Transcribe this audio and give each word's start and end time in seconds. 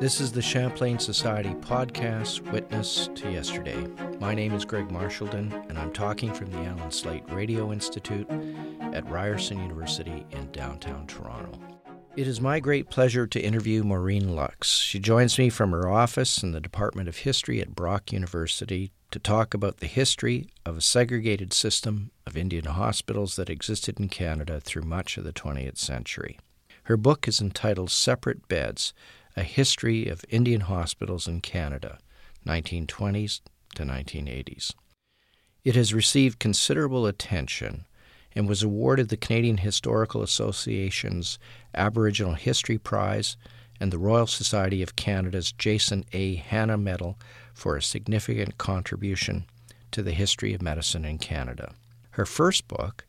This 0.00 0.20
is 0.20 0.30
the 0.30 0.40
Champlain 0.40 1.00
Society 1.00 1.54
podcast, 1.54 2.40
Witness 2.52 3.10
to 3.16 3.32
Yesterday. 3.32 3.84
My 4.20 4.32
name 4.32 4.54
is 4.54 4.64
Greg 4.64 4.92
Marchildon, 4.92 5.52
and 5.68 5.76
I'm 5.76 5.92
talking 5.92 6.32
from 6.32 6.52
the 6.52 6.58
Allan 6.58 6.92
Slaight 6.92 7.28
Radio 7.32 7.72
Institute 7.72 8.30
at 8.92 9.10
Ryerson 9.10 9.58
University 9.58 10.24
in 10.30 10.52
downtown 10.52 11.08
Toronto. 11.08 11.50
It 12.14 12.28
is 12.28 12.40
my 12.40 12.60
great 12.60 12.90
pleasure 12.90 13.26
to 13.26 13.40
interview 13.40 13.82
Maureen 13.82 14.36
Lux. 14.36 14.68
She 14.68 15.00
joins 15.00 15.36
me 15.36 15.50
from 15.50 15.72
her 15.72 15.88
office 15.88 16.44
in 16.44 16.52
the 16.52 16.60
Department 16.60 17.08
of 17.08 17.16
History 17.16 17.60
at 17.60 17.74
Brock 17.74 18.12
University 18.12 18.92
to 19.10 19.18
talk 19.18 19.52
about 19.52 19.78
the 19.78 19.88
history 19.88 20.48
of 20.64 20.76
a 20.76 20.80
segregated 20.80 21.52
system 21.52 22.12
of 22.24 22.36
Indian 22.36 22.66
hospitals 22.66 23.34
that 23.34 23.50
existed 23.50 23.98
in 23.98 24.08
Canada 24.08 24.60
through 24.60 24.82
much 24.82 25.16
of 25.16 25.24
the 25.24 25.32
20th 25.32 25.78
century. 25.78 26.38
Her 26.84 26.96
book 26.96 27.26
is 27.26 27.40
entitled 27.40 27.90
Separate 27.90 28.46
Beds 28.46 28.94
A 29.38 29.44
History 29.44 30.08
of 30.08 30.24
Indian 30.30 30.62
Hospitals 30.62 31.28
in 31.28 31.40
Canada, 31.40 31.98
1920s 32.44 33.40
to 33.76 33.84
1980s. 33.84 34.74
It 35.62 35.76
has 35.76 35.94
received 35.94 36.40
considerable 36.40 37.06
attention 37.06 37.86
and 38.34 38.48
was 38.48 38.64
awarded 38.64 39.10
the 39.10 39.16
Canadian 39.16 39.58
Historical 39.58 40.22
Association's 40.22 41.38
Aboriginal 41.72 42.34
History 42.34 42.78
Prize 42.78 43.36
and 43.78 43.92
the 43.92 43.98
Royal 43.98 44.26
Society 44.26 44.82
of 44.82 44.96
Canada's 44.96 45.52
Jason 45.52 46.04
A. 46.12 46.34
Hannah 46.34 46.76
Medal 46.76 47.16
for 47.54 47.76
a 47.76 47.82
significant 47.82 48.58
contribution 48.58 49.44
to 49.92 50.02
the 50.02 50.10
history 50.10 50.52
of 50.52 50.62
medicine 50.62 51.04
in 51.04 51.18
Canada. 51.18 51.76
Her 52.10 52.26
first 52.26 52.66
book, 52.66 53.06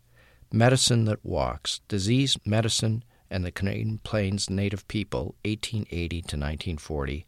Medicine 0.51 1.05
That 1.05 1.25
Walks 1.25 1.81
Disease, 1.87 2.37
Medicine, 2.45 3.03
and 3.29 3.45
the 3.45 3.51
Canadian 3.51 3.99
Plains 3.99 4.49
Native 4.49 4.87
People, 4.87 5.35
1880 5.45 6.09
to 6.09 6.37
1940, 6.37 7.25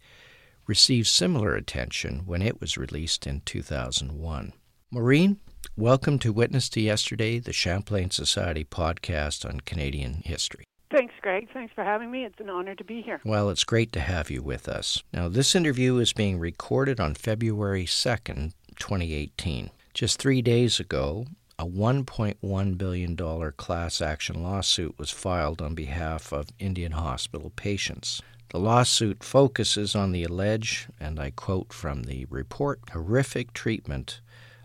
received 0.68 1.08
similar 1.08 1.56
attention 1.56 2.24
when 2.26 2.42
it 2.42 2.60
was 2.60 2.78
released 2.78 3.28
in 3.28 3.42
2001. 3.42 4.54
Maureen, 4.92 5.40
welcome 5.78 6.20
to 6.20 6.34
Witness 6.34 6.70
to 6.70 6.82
Yesterday, 6.82 7.40
the 7.40 7.54
Champlain 7.54 8.10
Society 8.10 8.64
podcast 8.64 9.46
on 9.46 9.62
Canadian 9.62 10.22
history. 10.26 10.66
Thanks, 10.92 11.14
Greg. 11.22 11.48
Thanks 11.54 11.74
for 11.74 11.86
having 11.86 12.12
me. 12.12 12.26
It's 12.26 12.40
an 12.40 12.50
honor 12.50 12.76
to 12.76 12.84
be 12.84 13.02
here. 13.02 13.22
Well, 13.24 13.50
it's 13.50 13.64
great 13.64 13.94
to 13.94 14.02
have 14.02 14.30
you 14.30 14.42
with 14.42 14.68
us. 14.68 15.02
Now, 15.14 15.30
this 15.30 15.56
interview 15.56 15.98
is 15.98 16.12
being 16.12 16.38
recorded 16.38 17.00
on 17.00 17.16
February 17.16 17.86
2nd, 17.86 18.52
2018. 18.78 19.70
Just 19.94 20.20
three 20.20 20.42
days 20.42 20.80
ago, 20.80 21.26
a 21.62 21.66
$1.1 21.66 22.78
billion 22.80 23.16
class 23.52 24.02
action 24.02 24.42
lawsuit 24.42 24.98
was 24.98 25.12
filed 25.12 25.62
on 25.62 25.76
behalf 25.76 26.34
of 26.34 26.50
Indian 26.58 26.94
hospital 26.94 27.52
patients. 27.56 28.20
The 28.50 28.58
lawsuit 28.58 29.24
focuses 29.24 29.96
on 29.96 30.12
the 30.12 30.24
alleged, 30.24 30.88
and 31.00 31.20
I 31.20 31.30
quote 31.30 31.72
from 31.72 32.04
the 32.04 32.26
report, 32.32 32.80
horrific 32.92 33.54
treatment 33.54 34.22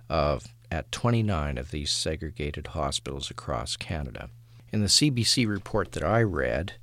of 0.08 0.47
at 0.70 0.91
29 0.91 1.58
of 1.58 1.70
these 1.70 1.92
segregated 1.92 2.69
hospitals 2.69 3.30
across 3.30 3.77
Canada. 3.77 4.30
In 4.72 4.80
the 4.80 4.86
CBC 4.86 5.47
report 5.47 5.92
that 5.92 6.02
I 6.02 6.22
read, 6.22 6.77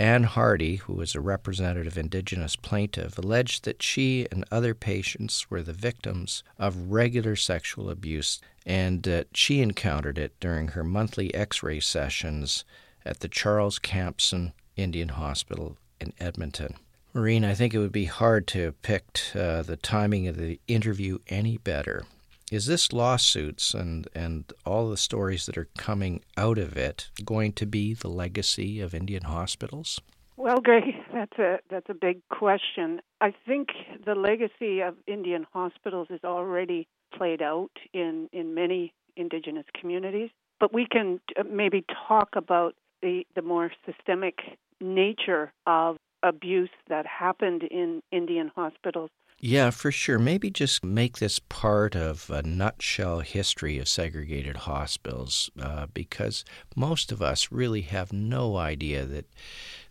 Anne 0.00 0.22
Hardy, 0.22 0.76
who 0.76 0.94
was 0.94 1.14
a 1.14 1.20
representative 1.20 1.98
Indigenous 1.98 2.56
plaintiff, 2.56 3.18
alleged 3.18 3.66
that 3.66 3.82
she 3.82 4.26
and 4.32 4.46
other 4.50 4.74
patients 4.74 5.50
were 5.50 5.60
the 5.60 5.74
victims 5.74 6.42
of 6.58 6.90
regular 6.90 7.36
sexual 7.36 7.90
abuse 7.90 8.40
and 8.64 9.02
that 9.02 9.26
she 9.34 9.60
encountered 9.60 10.16
it 10.16 10.32
during 10.40 10.68
her 10.68 10.82
monthly 10.82 11.34
x 11.34 11.62
ray 11.62 11.80
sessions 11.80 12.64
at 13.04 13.20
the 13.20 13.28
Charles 13.28 13.78
Camsell 13.78 14.54
Indian 14.74 15.10
Hospital 15.10 15.76
in 16.00 16.14
Edmonton. 16.18 16.76
Maureen, 17.12 17.44
I 17.44 17.52
think 17.52 17.74
it 17.74 17.78
would 17.78 17.92
be 17.92 18.06
hard 18.06 18.46
to 18.48 18.60
have 18.62 18.80
picked 18.80 19.36
uh, 19.36 19.60
the 19.60 19.76
timing 19.76 20.26
of 20.28 20.38
the 20.38 20.60
interview 20.66 21.18
any 21.28 21.58
better 21.58 22.04
is 22.50 22.66
this 22.66 22.92
lawsuits 22.92 23.74
and, 23.74 24.08
and 24.14 24.52
all 24.66 24.90
the 24.90 24.96
stories 24.96 25.46
that 25.46 25.56
are 25.56 25.68
coming 25.78 26.22
out 26.36 26.58
of 26.58 26.76
it 26.76 27.10
going 27.24 27.52
to 27.52 27.66
be 27.66 27.94
the 27.94 28.08
legacy 28.08 28.80
of 28.80 28.94
Indian 28.94 29.22
hospitals? 29.22 30.00
Well, 30.36 30.60
Greg, 30.60 30.84
that's 31.12 31.38
a 31.38 31.58
that's 31.68 31.90
a 31.90 31.94
big 31.94 32.22
question. 32.30 33.02
I 33.20 33.34
think 33.46 33.68
the 34.06 34.14
legacy 34.14 34.80
of 34.80 34.96
Indian 35.06 35.46
hospitals 35.52 36.08
is 36.08 36.20
already 36.24 36.88
played 37.14 37.42
out 37.42 37.72
in 37.92 38.28
in 38.32 38.54
many 38.54 38.94
indigenous 39.16 39.66
communities, 39.78 40.30
but 40.58 40.72
we 40.72 40.86
can 40.90 41.20
uh, 41.38 41.42
maybe 41.42 41.84
talk 42.08 42.30
about 42.36 42.74
the 43.02 43.26
the 43.34 43.42
more 43.42 43.70
systemic 43.84 44.38
nature 44.80 45.52
of 45.66 45.98
abuse 46.22 46.70
that 46.88 47.06
happened 47.06 47.62
in 47.64 48.02
Indian 48.10 48.50
hospitals 48.54 49.10
yeah, 49.40 49.70
for 49.70 49.90
sure. 49.90 50.18
Maybe 50.18 50.50
just 50.50 50.84
make 50.84 51.18
this 51.18 51.38
part 51.38 51.96
of 51.96 52.28
a 52.28 52.42
nutshell 52.42 53.20
history 53.20 53.78
of 53.78 53.88
segregated 53.88 54.58
hospitals 54.58 55.50
uh, 55.60 55.86
because 55.94 56.44
most 56.76 57.10
of 57.10 57.22
us 57.22 57.50
really 57.50 57.82
have 57.82 58.12
no 58.12 58.56
idea 58.56 59.06
that 59.06 59.26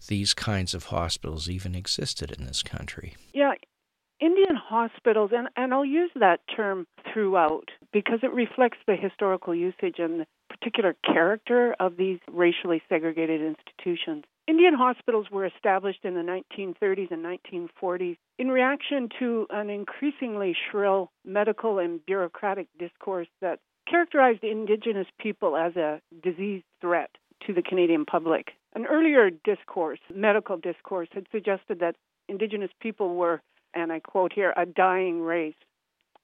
these 0.08 0.36
kinds 0.36 0.76
of 0.76 0.86
hospitals 0.86 1.50
even 1.50 1.74
existed 1.74 2.32
in 2.32 2.46
this 2.46 2.62
country. 2.62 3.16
Yeah, 3.34 3.54
Indian 4.22 4.56
hospitals, 4.56 5.32
and, 5.34 5.48
and 5.56 5.74
I'll 5.74 5.86
use 5.86 6.12
that 6.16 6.42
term 6.56 6.86
throughout 7.12 7.70
because 7.92 8.20
it 8.22 8.34
reflects 8.34 8.78
the 8.86 8.96
historical 8.96 9.56
usage 9.56 9.96
and 9.98 10.22
the 10.22 10.28
particular 10.50 10.96
character 11.06 11.76
of 11.80 11.98
these 11.98 12.20
racially 12.32 12.82
segregated 12.90 13.42
institutions. 13.42 14.26
Indian 14.50 14.74
hospitals 14.74 15.28
were 15.32 15.46
established 15.46 16.04
in 16.04 16.16
the 16.16 16.22
1930s 16.22 17.12
and 17.12 17.24
1940s 17.24 18.18
in 18.40 18.48
reaction 18.48 19.08
to 19.20 19.46
an 19.52 19.70
increasingly 19.70 20.56
shrill 20.72 21.12
medical 21.24 21.78
and 21.78 22.04
bureaucratic 22.08 22.68
discourse 22.80 23.28
that 23.42 23.60
characterized 23.88 24.44
Indigenous 24.44 25.06
people 25.20 25.56
as 25.56 25.76
a 25.76 26.02
disease 26.24 26.64
threat 26.82 27.12
to 27.46 27.54
the 27.54 27.62
Canadian 27.62 28.06
public. 28.06 28.54
An 28.74 28.88
earlier 28.88 29.30
discourse, 29.30 30.00
medical 30.12 30.58
discourse, 30.58 31.10
had 31.12 31.28
suggested 31.32 31.80
that 31.82 31.96
Indigenous 32.28 32.72
people 32.82 33.14
were, 33.14 33.44
and 33.76 33.92
I 33.92 34.00
quote 34.00 34.34
here, 34.34 34.56
a 34.58 34.66
dying 34.66 35.22
race 35.22 35.54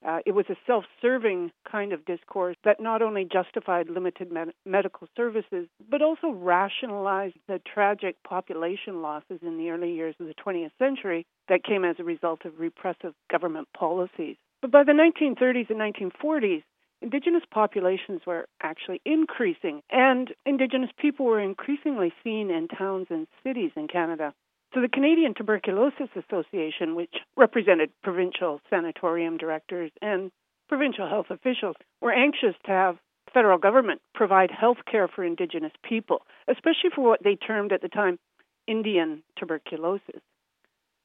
uh, 0.06 0.20
it 0.26 0.34
was 0.34 0.46
a 0.50 0.56
self 0.68 0.86
serving 1.02 1.52
kind 1.70 1.92
of 1.92 2.06
discourse 2.06 2.56
that 2.64 2.80
not 2.80 3.02
only 3.02 3.26
justified 3.26 3.90
limited 3.90 4.32
med- 4.32 4.54
medical 4.66 5.08
services, 5.16 5.68
but 5.90 6.02
also 6.02 6.30
rationalized 6.30 7.36
the 7.48 7.60
tragic 7.74 8.16
population 8.24 9.02
losses 9.02 9.40
in 9.42 9.58
the 9.58 9.70
early 9.70 9.92
years 9.92 10.16
of 10.20 10.28
the 10.28 10.36
20th 10.36 10.72
century 10.78 11.26
that 11.50 11.64
came 11.64 11.84
as 11.84 11.96
a 12.00 12.04
result 12.04 12.46
of 12.46 12.60
repressive 12.60 13.14
government 13.32 13.68
policies. 13.78 14.38
But 14.62 14.72
by 14.72 14.84
the 14.84 14.92
1930s 14.92 15.70
and 15.70 15.80
1940s, 15.80 16.64
Indigenous 17.02 17.44
populations 17.52 18.22
were 18.26 18.48
actually 18.62 19.02
increasing, 19.06 19.82
and 19.92 20.34
Indigenous 20.46 20.90
people 20.98 21.26
were 21.26 21.42
increasingly 21.42 22.14
seen 22.24 22.50
in 22.50 22.68
towns 22.68 23.08
and 23.10 23.28
cities 23.44 23.72
in 23.76 23.88
Canada. 23.88 24.34
So 24.76 24.82
the 24.82 24.90
Canadian 24.90 25.34
Tuberculosis 25.34 26.10
Association, 26.18 26.96
which 26.96 27.16
represented 27.38 27.92
provincial 28.04 28.60
sanatorium 28.70 29.38
directors 29.38 29.90
and 30.02 30.32
provincial 30.68 31.08
health 31.08 31.28
officials, 31.30 31.78
were 32.02 32.12
anxious 32.12 32.56
to 32.66 32.72
have 32.72 32.98
federal 33.34 33.58
government 33.58 34.02
provide 34.14 34.52
health 34.52 34.80
care 34.92 35.08
for 35.08 35.24
Indigenous 35.24 35.72
people, 35.82 36.24
especially 36.50 36.90
for 36.94 37.06
what 37.06 37.24
they 37.24 37.38
termed 37.38 37.72
at 37.72 37.82
the 37.82 37.88
time 37.88 38.20
Indian 38.68 39.24
tuberculosis. 39.38 40.22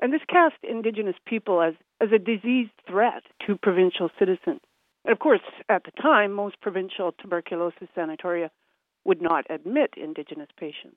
And 0.01 0.13
this 0.13 0.23
cast 0.29 0.57
Indigenous 0.69 1.17
people 1.25 1.63
as, 1.63 1.75
as 2.01 2.09
a 2.13 2.19
disease 2.19 2.71
threat 2.89 3.23
to 3.47 3.57
provincial 3.57 4.11
citizens. 4.19 4.63
And 5.05 5.13
of 5.13 5.21
course, 5.21 5.43
at 5.69 5.85
the 5.85 5.93
time, 6.03 6.33
most 6.33 6.61
provincial 6.61 7.13
tuberculosis 7.13 7.89
sanatoria 7.97 8.51
would 9.05 9.23
not 9.23 9.47
admit 9.49 9.95
Indigenous 9.97 10.49
patients. 10.59 10.97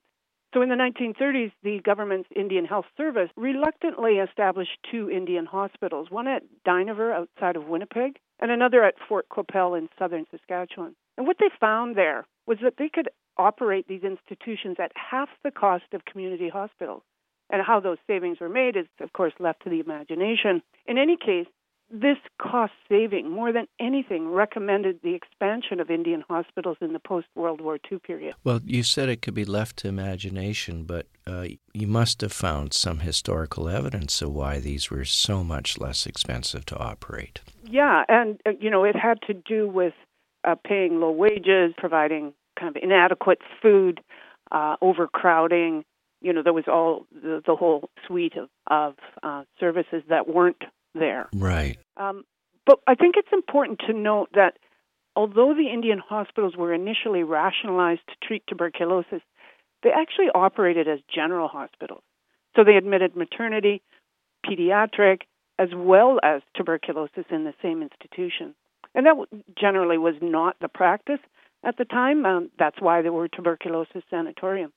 So 0.54 0.62
in 0.62 0.70
the 0.70 0.76
1930s, 0.76 1.52
the 1.64 1.80
government's 1.84 2.30
Indian 2.36 2.66
Health 2.66 2.86
Service 2.96 3.32
reluctantly 3.36 4.18
established 4.18 4.78
two 4.92 5.10
Indian 5.10 5.48
hospitals, 5.48 6.12
one 6.12 6.28
at 6.28 6.44
Dynevor 6.64 7.12
outside 7.12 7.56
of 7.56 7.68
Winnipeg 7.68 8.20
and 8.40 8.52
another 8.52 8.84
at 8.84 8.94
Fort 9.10 9.28
Qu'Appelle 9.30 9.76
in 9.76 9.90
southern 9.98 10.28
Saskatchewan. 10.30 10.96
And 11.18 11.26
what 11.26 11.38
they 11.40 11.50
found 11.60 11.96
there 11.96 12.28
was 12.46 12.60
that 12.62 12.76
they 12.78 12.88
could 12.88 13.10
operate 13.38 13.88
these 13.88 14.04
institutions 14.04 14.78
at 14.80 14.92
half 14.96 15.30
the 15.44 15.50
cost 15.50 15.86
of 15.92 16.06
community 16.06 16.50
hospitals. 16.50 17.02
And 17.50 17.62
how 17.66 17.80
those 17.80 17.98
savings 18.06 18.40
were 18.40 18.50
made 18.50 18.78
is, 18.78 18.86
of 19.00 19.12
course, 19.14 19.34
left 19.40 19.64
to 19.64 19.70
the 19.70 19.80
imagination. 19.80 20.62
In 20.86 21.00
any 21.00 21.18
case, 21.18 21.48
this 21.90 22.18
cost 22.42 22.74
saving, 22.90 23.30
more 23.30 23.52
than 23.52 23.68
anything, 23.80 24.30
recommended 24.30 25.00
the 25.04 25.14
expansion 25.14 25.80
of 25.80 25.92
Indian 25.92 26.24
hospitals 26.28 26.78
in 26.82 26.94
the 26.94 27.00
post 27.00 27.28
World 27.36 27.62
War 27.62 27.78
II 27.92 28.00
period. 28.00 28.36
Well, 28.44 28.62
you 28.66 28.84
said 28.84 29.10
it 29.10 29.22
could 29.22 29.34
be 29.34 29.46
left 29.46 29.78
to 29.78 29.88
imagination, 29.88 30.84
but 30.84 31.08
uh, 31.28 31.48
you 31.74 31.88
must 31.88 32.22
have 32.22 32.34
found 32.34 32.74
some 32.74 33.00
historical 33.00 33.70
evidence 33.70 34.22
of 34.22 34.34
why 34.34 34.60
these 34.60 34.90
were 34.90 35.06
so 35.06 35.44
much 35.44 35.80
less 35.80 36.06
expensive 36.06 36.66
to 36.68 36.78
operate. 36.78 37.42
Yeah, 37.64 38.04
and, 38.08 38.40
uh, 38.46 38.52
you 38.60 38.70
know, 38.70 38.84
it 38.84 38.96
had 38.96 39.20
to 39.28 39.34
do 39.34 39.68
with 39.68 39.94
uh, 40.44 40.56
paying 40.66 41.00
low 41.00 41.12
wages, 41.12 41.74
providing 41.78 42.34
kind 42.60 42.76
of 42.76 42.82
inadequate 42.82 43.40
food, 43.62 44.02
uh, 44.52 44.76
overcrowding, 44.82 45.84
you 46.24 46.32
know, 46.32 46.42
there 46.42 46.54
was 46.54 46.64
all 46.68 47.06
the, 47.12 47.42
the 47.46 47.56
whole 47.56 47.90
suite 48.08 48.34
of, 48.38 48.50
of 48.68 48.96
uh, 49.22 49.44
services 49.60 50.04
that 50.10 50.28
weren't 50.28 50.64
there. 50.94 51.30
Right. 51.34 51.78
Um, 51.98 52.24
but 52.66 52.80
I 52.88 52.96
think 52.96 53.16
it's 53.18 53.34
important 53.34 53.82
to 53.88 53.94
note 53.94 54.30
that 54.34 54.58
although 55.16 55.54
the 55.54 55.70
Indian 55.72 56.00
hospitals 56.00 56.56
were 56.56 56.74
initially 56.74 57.24
rationalized 57.24 58.02
to 58.08 58.28
treat 58.28 58.44
tuberculosis, 58.48 59.22
they 59.84 59.90
actually 59.90 60.30
operated 60.34 60.88
as 60.88 61.00
general 61.14 61.48
hospitals. 61.48 62.04
So 62.56 62.64
they 62.64 62.76
admitted 62.76 63.16
maternity, 63.16 63.82
pediatric, 64.46 65.22
as 65.60 65.70
well 65.76 66.20
as 66.24 66.42
tuberculosis 66.56 67.26
in 67.30 67.44
the 67.44 67.54
same 67.62 67.82
institution. 67.82 68.56
And 68.96 69.06
that 69.06 69.16
generally 69.60 69.98
was 69.98 70.16
not 70.22 70.56
the 70.62 70.68
practice 70.68 71.20
at 71.64 71.78
the 71.78 71.86
time. 71.86 72.26
Um, 72.26 72.52
that's 72.58 72.80
why 72.80 73.02
there 73.02 73.14
were 73.14 73.28
tuberculosis 73.28 74.04
sanatorium. 74.10 74.72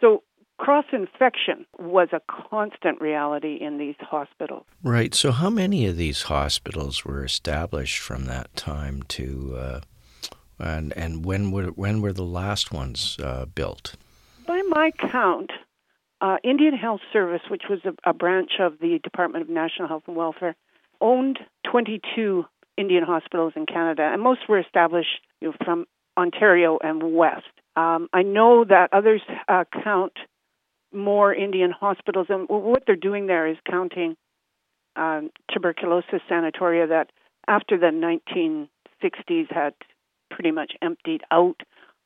So 0.00 0.22
cross 0.58 0.84
infection 0.92 1.66
was 1.78 2.08
a 2.12 2.20
constant 2.28 3.00
reality 3.00 3.58
in 3.60 3.78
these 3.78 3.96
hospitals. 4.00 4.64
Right. 4.82 5.14
So, 5.14 5.32
how 5.32 5.50
many 5.50 5.86
of 5.86 5.96
these 5.96 6.22
hospitals 6.22 7.04
were 7.04 7.24
established 7.24 7.98
from 7.98 8.26
that 8.26 8.54
time 8.56 9.02
to, 9.08 9.56
uh, 9.56 9.80
and 10.58 10.92
and 10.96 11.24
when 11.24 11.50
were 11.50 11.66
when 11.66 12.00
were 12.00 12.12
the 12.12 12.24
last 12.24 12.72
ones 12.72 13.16
uh, 13.22 13.46
built? 13.46 13.96
By 14.46 14.62
my 14.68 14.92
count, 15.10 15.50
uh, 16.20 16.36
Indian 16.44 16.74
Health 16.74 17.00
Service, 17.12 17.42
which 17.50 17.64
was 17.68 17.80
a, 17.84 18.10
a 18.10 18.14
branch 18.14 18.52
of 18.60 18.78
the 18.80 18.98
Department 19.02 19.42
of 19.42 19.48
National 19.48 19.88
Health 19.88 20.04
and 20.06 20.16
Welfare, 20.16 20.56
owned 21.00 21.38
22 21.70 22.44
Indian 22.76 23.02
hospitals 23.04 23.52
in 23.56 23.66
Canada, 23.66 24.02
and 24.02 24.22
most 24.22 24.48
were 24.48 24.58
established 24.58 25.20
you 25.40 25.48
know, 25.48 25.54
from 25.64 25.86
Ontario 26.16 26.78
and 26.82 27.14
west. 27.14 27.46
Um, 27.76 28.08
I 28.12 28.22
know 28.22 28.64
that 28.64 28.88
others 28.92 29.20
uh, 29.48 29.64
count 29.84 30.14
more 30.96 31.32
Indian 31.34 31.70
hospitals, 31.70 32.26
and 32.30 32.48
what 32.48 32.84
they're 32.86 32.96
doing 32.96 33.26
there 33.26 33.46
is 33.46 33.56
counting 33.70 34.16
um, 34.96 35.30
tuberculosis 35.52 36.22
sanatoria 36.30 36.88
that 36.88 37.10
after 37.46 37.78
the 37.78 37.86
1960s 37.86 39.52
had 39.52 39.74
pretty 40.30 40.50
much 40.50 40.72
emptied 40.82 41.22
out 41.30 41.60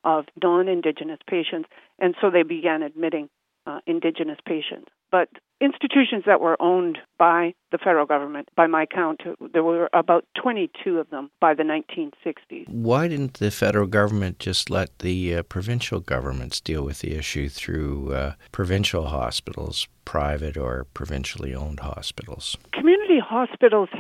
of 0.04 0.24
non 0.42 0.68
Indigenous 0.68 1.18
patients, 1.28 1.68
and 1.98 2.14
so 2.20 2.30
they 2.30 2.42
began 2.42 2.82
admitting 2.82 3.28
uh, 3.66 3.80
Indigenous 3.86 4.38
patients. 4.46 4.88
But 5.10 5.28
institutions 5.60 6.24
that 6.26 6.40
were 6.40 6.60
owned 6.60 6.98
by 7.18 7.54
the 7.70 7.78
federal 7.78 8.06
government, 8.06 8.48
by 8.56 8.66
my 8.66 8.86
count, 8.86 9.20
there 9.52 9.62
were 9.62 9.88
about 9.92 10.24
22 10.40 10.98
of 10.98 11.10
them 11.10 11.30
by 11.40 11.54
the 11.54 11.62
1960s. 11.62 12.68
Why 12.68 13.08
didn't 13.08 13.34
the 13.34 13.50
federal 13.50 13.86
government 13.86 14.38
just 14.38 14.70
let 14.70 14.98
the 15.00 15.36
uh, 15.36 15.42
provincial 15.42 16.00
governments 16.00 16.60
deal 16.60 16.82
with 16.82 17.00
the 17.00 17.14
issue 17.14 17.48
through 17.48 18.14
uh, 18.14 18.34
provincial 18.52 19.06
hospitals, 19.06 19.86
private 20.04 20.56
or 20.56 20.86
provincially 20.94 21.54
owned 21.54 21.80
hospitals? 21.80 22.56
Community 22.72 23.20
hospitals 23.22 23.90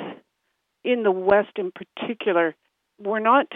in 0.82 1.02
the 1.02 1.12
West, 1.12 1.52
in 1.56 1.72
particular, 1.72 2.54
were 2.98 3.20
not 3.20 3.46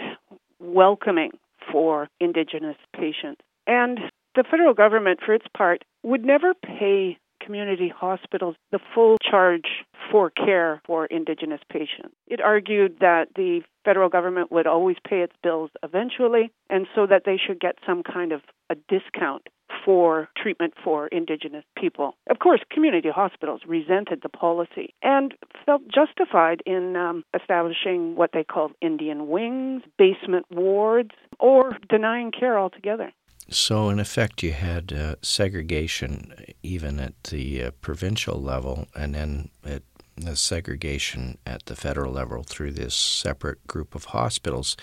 welcoming 0.59 1.31
for 1.71 2.07
Indigenous 2.19 2.77
patients. 2.93 3.41
And 3.67 3.99
the 4.35 4.43
federal 4.49 4.73
government, 4.73 5.19
for 5.25 5.33
its 5.33 5.45
part, 5.57 5.83
would 6.03 6.23
never 6.23 6.53
pay 6.53 7.17
community 7.45 7.93
hospitals 7.95 8.55
the 8.71 8.79
full 8.93 9.17
charge 9.19 9.85
for 10.11 10.29
care 10.29 10.81
for 10.85 11.05
Indigenous 11.05 11.61
patients. 11.71 12.15
It 12.27 12.41
argued 12.41 12.97
that 12.99 13.27
the 13.35 13.61
federal 13.83 14.09
government 14.09 14.51
would 14.51 14.67
always 14.67 14.97
pay 15.07 15.21
its 15.21 15.33
bills 15.43 15.69
eventually, 15.83 16.51
and 16.69 16.87
so 16.95 17.05
that 17.05 17.23
they 17.25 17.37
should 17.37 17.59
get 17.59 17.75
some 17.85 18.03
kind 18.03 18.31
of 18.31 18.41
a 18.69 18.75
discount 18.89 19.47
for 19.83 20.29
treatment 20.35 20.73
for 20.83 21.07
Indigenous 21.07 21.63
people. 21.77 22.15
Of 22.29 22.39
course, 22.39 22.61
community 22.71 23.09
hospitals 23.13 23.61
resented 23.67 24.21
the 24.23 24.29
policy 24.29 24.93
and 25.03 25.33
felt 25.65 25.83
justified 25.87 26.61
in 26.65 26.95
um, 26.95 27.23
establishing 27.39 28.15
what 28.15 28.31
they 28.33 28.43
called 28.43 28.71
Indian 28.81 29.27
wings, 29.27 29.83
basement 29.97 30.45
wards, 30.49 31.11
or 31.39 31.77
denying 31.89 32.31
care 32.31 32.57
altogether. 32.57 33.11
So, 33.49 33.89
in 33.89 33.99
effect, 33.99 34.41
you 34.41 34.53
had 34.53 34.91
uh, 34.91 35.15
segregation 35.21 36.33
even 36.63 36.99
at 36.99 37.13
the 37.25 37.63
uh, 37.63 37.71
provincial 37.81 38.41
level, 38.41 38.87
and 38.95 39.13
then 39.13 39.49
at 39.63 39.83
the 40.17 40.35
segregation 40.35 41.37
at 41.45 41.65
the 41.65 41.75
federal 41.75 42.13
level 42.13 42.43
through 42.43 42.71
this 42.71 42.95
separate 42.95 43.65
group 43.67 43.93
of 43.95 44.05
hospitals. 44.05 44.75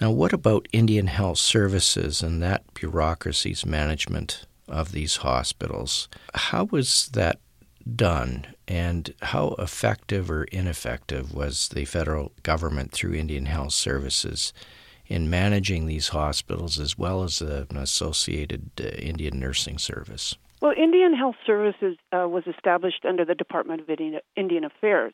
Now, 0.00 0.10
what 0.10 0.32
about 0.32 0.68
Indian 0.72 1.06
Health 1.06 1.38
Services 1.38 2.22
and 2.22 2.42
that 2.42 2.62
bureaucracy's 2.74 3.64
management 3.64 4.46
of 4.68 4.92
these 4.92 5.16
hospitals? 5.16 6.08
How 6.34 6.64
was 6.64 7.08
that 7.14 7.40
done, 7.96 8.46
and 8.66 9.14
how 9.22 9.54
effective 9.58 10.30
or 10.30 10.44
ineffective 10.44 11.32
was 11.32 11.68
the 11.68 11.86
federal 11.86 12.32
government 12.42 12.92
through 12.92 13.14
Indian 13.14 13.46
Health 13.46 13.72
Services 13.72 14.52
in 15.08 15.28
managing 15.28 15.86
these 15.86 16.08
hospitals 16.08 16.78
as 16.78 16.96
well 16.96 17.22
as 17.22 17.40
an 17.40 17.76
associated 17.76 18.70
uh, 18.80 18.84
Indian 18.84 19.40
Nursing 19.40 19.78
Service? 19.78 20.36
Well, 20.60 20.72
Indian 20.76 21.14
Health 21.14 21.36
Services 21.46 21.96
uh, 22.12 22.28
was 22.28 22.44
established 22.46 23.04
under 23.08 23.24
the 23.24 23.34
Department 23.34 23.80
of 23.80 23.88
Indian 24.36 24.64
Affairs. 24.64 25.12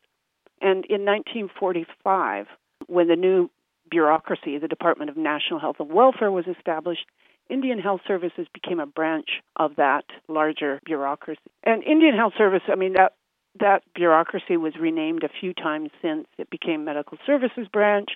And 0.61 0.85
in 0.87 1.05
1945, 1.05 2.46
when 2.87 3.08
the 3.08 3.17
new 3.17 3.50
bureaucracy, 3.91 4.58
the 4.58 4.69
Department 4.69 5.11
of 5.11 5.17
National 5.17 5.61
Health 5.61 5.76
and 5.79 5.93
Welfare, 5.93 6.31
was 6.31 6.47
established, 6.47 7.06
Indian 7.50 7.79
Health 7.79 8.00
Services 8.06 8.47
became 8.55 8.81
a 8.81 8.87
branch 8.87 9.43
of 9.56 9.76
that 9.76 10.05
larger 10.29 10.81
bureaucracy. 10.87 11.40
And 11.62 11.82
Indian 11.82 12.17
Health 12.17 12.32
Service, 12.38 12.62
I 12.69 12.75
mean, 12.75 12.94
that 12.94 13.12
that 13.61 13.82
bureaucracy 13.94 14.56
was 14.56 14.75
renamed 14.81 15.23
a 15.23 15.29
few 15.40 15.55
times 15.55 15.90
since 16.02 16.26
it 16.38 16.50
became 16.50 16.85
Medical 16.85 17.19
Services 17.25 17.69
Branch, 17.73 18.08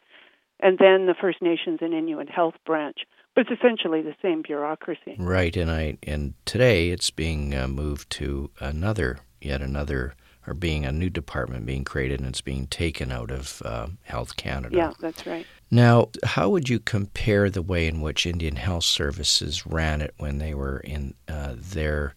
and 0.60 0.78
then 0.78 1.06
the 1.06 1.14
First 1.20 1.40
Nations 1.42 1.78
and 1.80 1.94
Inuit 1.94 2.28
Health 2.28 2.54
Branch. 2.66 2.96
But 3.34 3.46
it's 3.48 3.60
essentially 3.60 4.02
the 4.02 4.16
same 4.20 4.42
bureaucracy. 4.42 5.14
Right, 5.18 5.56
and 5.56 5.70
I 5.70 5.98
and 6.02 6.34
today 6.44 6.90
it's 6.90 7.10
being 7.10 7.54
uh, 7.54 7.68
moved 7.68 8.10
to 8.10 8.50
another, 8.58 9.20
yet 9.40 9.62
another, 9.62 10.14
or 10.46 10.54
being 10.54 10.84
a 10.84 10.90
new 10.90 11.10
department 11.10 11.66
being 11.66 11.84
created, 11.84 12.18
and 12.18 12.28
it's 12.28 12.40
being 12.40 12.66
taken 12.66 13.12
out 13.12 13.30
of 13.30 13.62
uh, 13.64 13.88
Health 14.02 14.36
Canada. 14.36 14.76
Yeah, 14.76 14.92
that's 14.98 15.26
right. 15.26 15.46
Now, 15.70 16.08
how 16.24 16.48
would 16.48 16.68
you 16.68 16.80
compare 16.80 17.50
the 17.50 17.62
way 17.62 17.86
in 17.86 18.00
which 18.00 18.26
Indian 18.26 18.56
Health 18.56 18.84
Services 18.84 19.66
ran 19.66 20.00
it 20.00 20.14
when 20.16 20.38
they 20.38 20.54
were 20.54 20.78
in 20.78 21.14
uh, 21.28 21.54
their 21.56 22.14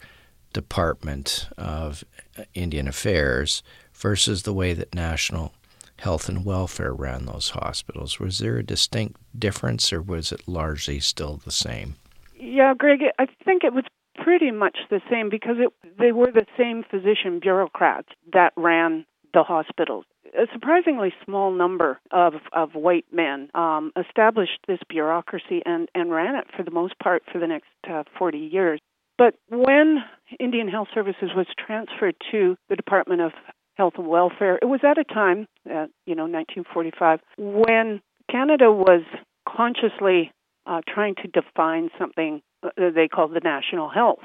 Department 0.53 1.50
of 1.57 2.03
Indian 2.53 2.88
Affairs 2.88 3.62
versus 3.93 4.43
the 4.43 4.53
way 4.53 4.74
that 4.74 4.95
National 4.95 5.53
health 6.01 6.27
and 6.27 6.43
welfare 6.43 6.93
ran 6.93 7.25
those 7.25 7.51
hospitals. 7.51 8.20
Was 8.20 8.39
there 8.39 8.58
a 8.58 8.63
distinct 8.63 9.22
difference, 9.38 9.93
or 9.93 10.01
was 10.01 10.31
it 10.31 10.48
largely 10.48 11.00
still 11.00 11.39
the 11.43 11.51
same? 11.51 11.96
Yeah, 12.39 12.74
Greg, 12.75 13.01
I 13.20 13.27
think 13.46 13.63
it 13.63 13.74
was 13.74 13.84
pretty 14.15 14.51
much 14.51 14.77
the 14.89 15.01
same 15.10 15.29
because 15.29 15.58
it, 15.60 15.72
they 16.00 16.12
were 16.12 16.31
the 16.31 16.46
same 16.58 16.84
physician 16.89 17.39
bureaucrats 17.39 18.10
that 18.34 18.51
ran 18.58 19.05
the 19.34 19.43
hospitals. 19.43 20.05
A 20.34 20.48
surprisingly 20.51 21.13
small 21.24 21.51
number 21.51 22.00
of, 22.12 22.34
of 22.53 22.74
white 22.74 23.05
men 23.12 23.50
um, 23.53 23.91
established 23.96 24.60
this 24.67 24.79
bureaucracy 24.89 25.62
and, 25.65 25.88
and 25.93 26.12
ran 26.12 26.36
it 26.36 26.48
for 26.55 26.63
the 26.63 26.72
most 26.72 26.98
part 27.00 27.24
for 27.31 27.39
the 27.39 27.48
next 27.48 27.67
uh, 27.89 28.03
40 28.17 28.38
years. 28.38 28.79
But 29.17 29.36
when 29.50 29.98
Indian 30.39 30.67
Health 30.67 30.88
Services 30.96 31.29
was 31.36 31.46
transferred 31.63 32.15
to 32.31 32.55
the 32.70 32.75
Department 32.75 33.22
of 33.22 33.34
health 33.81 33.95
and 33.97 34.07
welfare. 34.07 34.59
It 34.61 34.65
was 34.65 34.81
at 34.83 35.00
a 35.00 35.03
time, 35.03 35.47
uh, 35.65 35.88
you 36.05 36.13
know, 36.13 36.27
1945, 36.27 37.19
when 37.39 38.00
Canada 38.29 38.71
was 38.71 39.01
consciously 39.50 40.31
uh, 40.67 40.81
trying 40.88 41.15
to 41.15 41.27
define 41.27 41.89
something 41.97 42.43
uh, 42.61 42.69
they 42.93 43.07
called 43.07 43.33
the 43.33 43.39
national 43.39 43.89
health. 43.89 44.23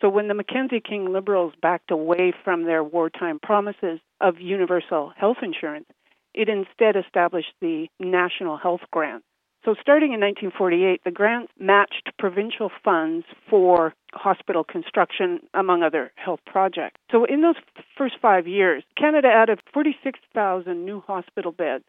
So 0.00 0.08
when 0.08 0.26
the 0.26 0.34
Mackenzie 0.34 0.80
King 0.80 1.12
Liberals 1.12 1.52
backed 1.62 1.92
away 1.92 2.32
from 2.42 2.64
their 2.64 2.82
wartime 2.82 3.38
promises 3.40 4.00
of 4.20 4.40
universal 4.40 5.12
health 5.16 5.38
insurance, 5.40 5.86
it 6.34 6.48
instead 6.48 6.96
established 6.96 7.54
the 7.60 7.86
National 8.00 8.56
Health 8.56 8.80
Grant, 8.90 9.22
so, 9.66 9.74
starting 9.80 10.12
in 10.12 10.20
1948, 10.20 11.02
the 11.04 11.10
grants 11.10 11.52
matched 11.58 12.12
provincial 12.20 12.70
funds 12.84 13.26
for 13.50 13.94
hospital 14.14 14.62
construction, 14.62 15.40
among 15.54 15.82
other 15.82 16.12
health 16.14 16.38
projects. 16.46 17.00
So, 17.10 17.24
in 17.24 17.42
those 17.42 17.56
first 17.98 18.14
five 18.22 18.46
years, 18.46 18.84
Canada 18.96 19.26
added 19.26 19.58
46,000 19.74 20.84
new 20.84 21.00
hospital 21.00 21.50
beds. 21.50 21.82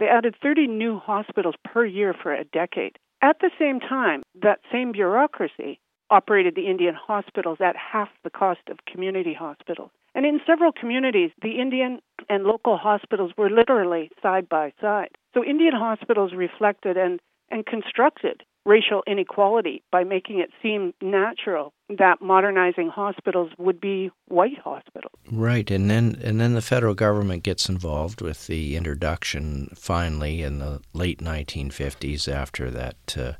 They 0.00 0.08
added 0.08 0.34
30 0.42 0.66
new 0.66 0.98
hospitals 0.98 1.54
per 1.64 1.86
year 1.86 2.16
for 2.20 2.34
a 2.34 2.42
decade. 2.42 2.98
At 3.22 3.38
the 3.38 3.52
same 3.60 3.78
time, 3.78 4.24
that 4.42 4.58
same 4.72 4.90
bureaucracy 4.90 5.78
operated 6.10 6.56
the 6.56 6.66
Indian 6.66 6.96
hospitals 6.96 7.58
at 7.60 7.76
half 7.76 8.08
the 8.24 8.30
cost 8.30 8.68
of 8.68 8.84
community 8.92 9.34
hospitals. 9.34 9.92
And 10.16 10.26
in 10.26 10.40
several 10.44 10.72
communities, 10.72 11.30
the 11.42 11.60
Indian 11.60 12.00
and 12.28 12.42
local 12.42 12.76
hospitals 12.76 13.30
were 13.36 13.50
literally 13.50 14.10
side 14.20 14.48
by 14.48 14.72
side. 14.80 15.16
So 15.34 15.44
Indian 15.44 15.74
hospitals 15.74 16.32
reflected 16.32 16.96
and, 16.96 17.20
and 17.50 17.66
constructed 17.66 18.42
racial 18.64 19.02
inequality 19.06 19.82
by 19.92 20.04
making 20.04 20.38
it 20.38 20.50
seem 20.62 20.94
natural 21.02 21.72
that 21.98 22.22
modernizing 22.22 22.88
hospitals 22.88 23.50
would 23.58 23.80
be 23.80 24.10
white 24.28 24.58
hospitals. 24.62 25.12
Right, 25.30 25.70
and 25.70 25.90
then 25.90 26.18
and 26.22 26.40
then 26.40 26.54
the 26.54 26.62
federal 26.62 26.94
government 26.94 27.42
gets 27.42 27.68
involved 27.68 28.22
with 28.22 28.46
the 28.46 28.76
introduction 28.76 29.70
finally 29.76 30.42
in 30.42 30.60
the 30.60 30.80
late 30.94 31.18
1950s 31.18 32.32
after 32.32 32.70
that 32.70 33.16
uh, 33.18 33.32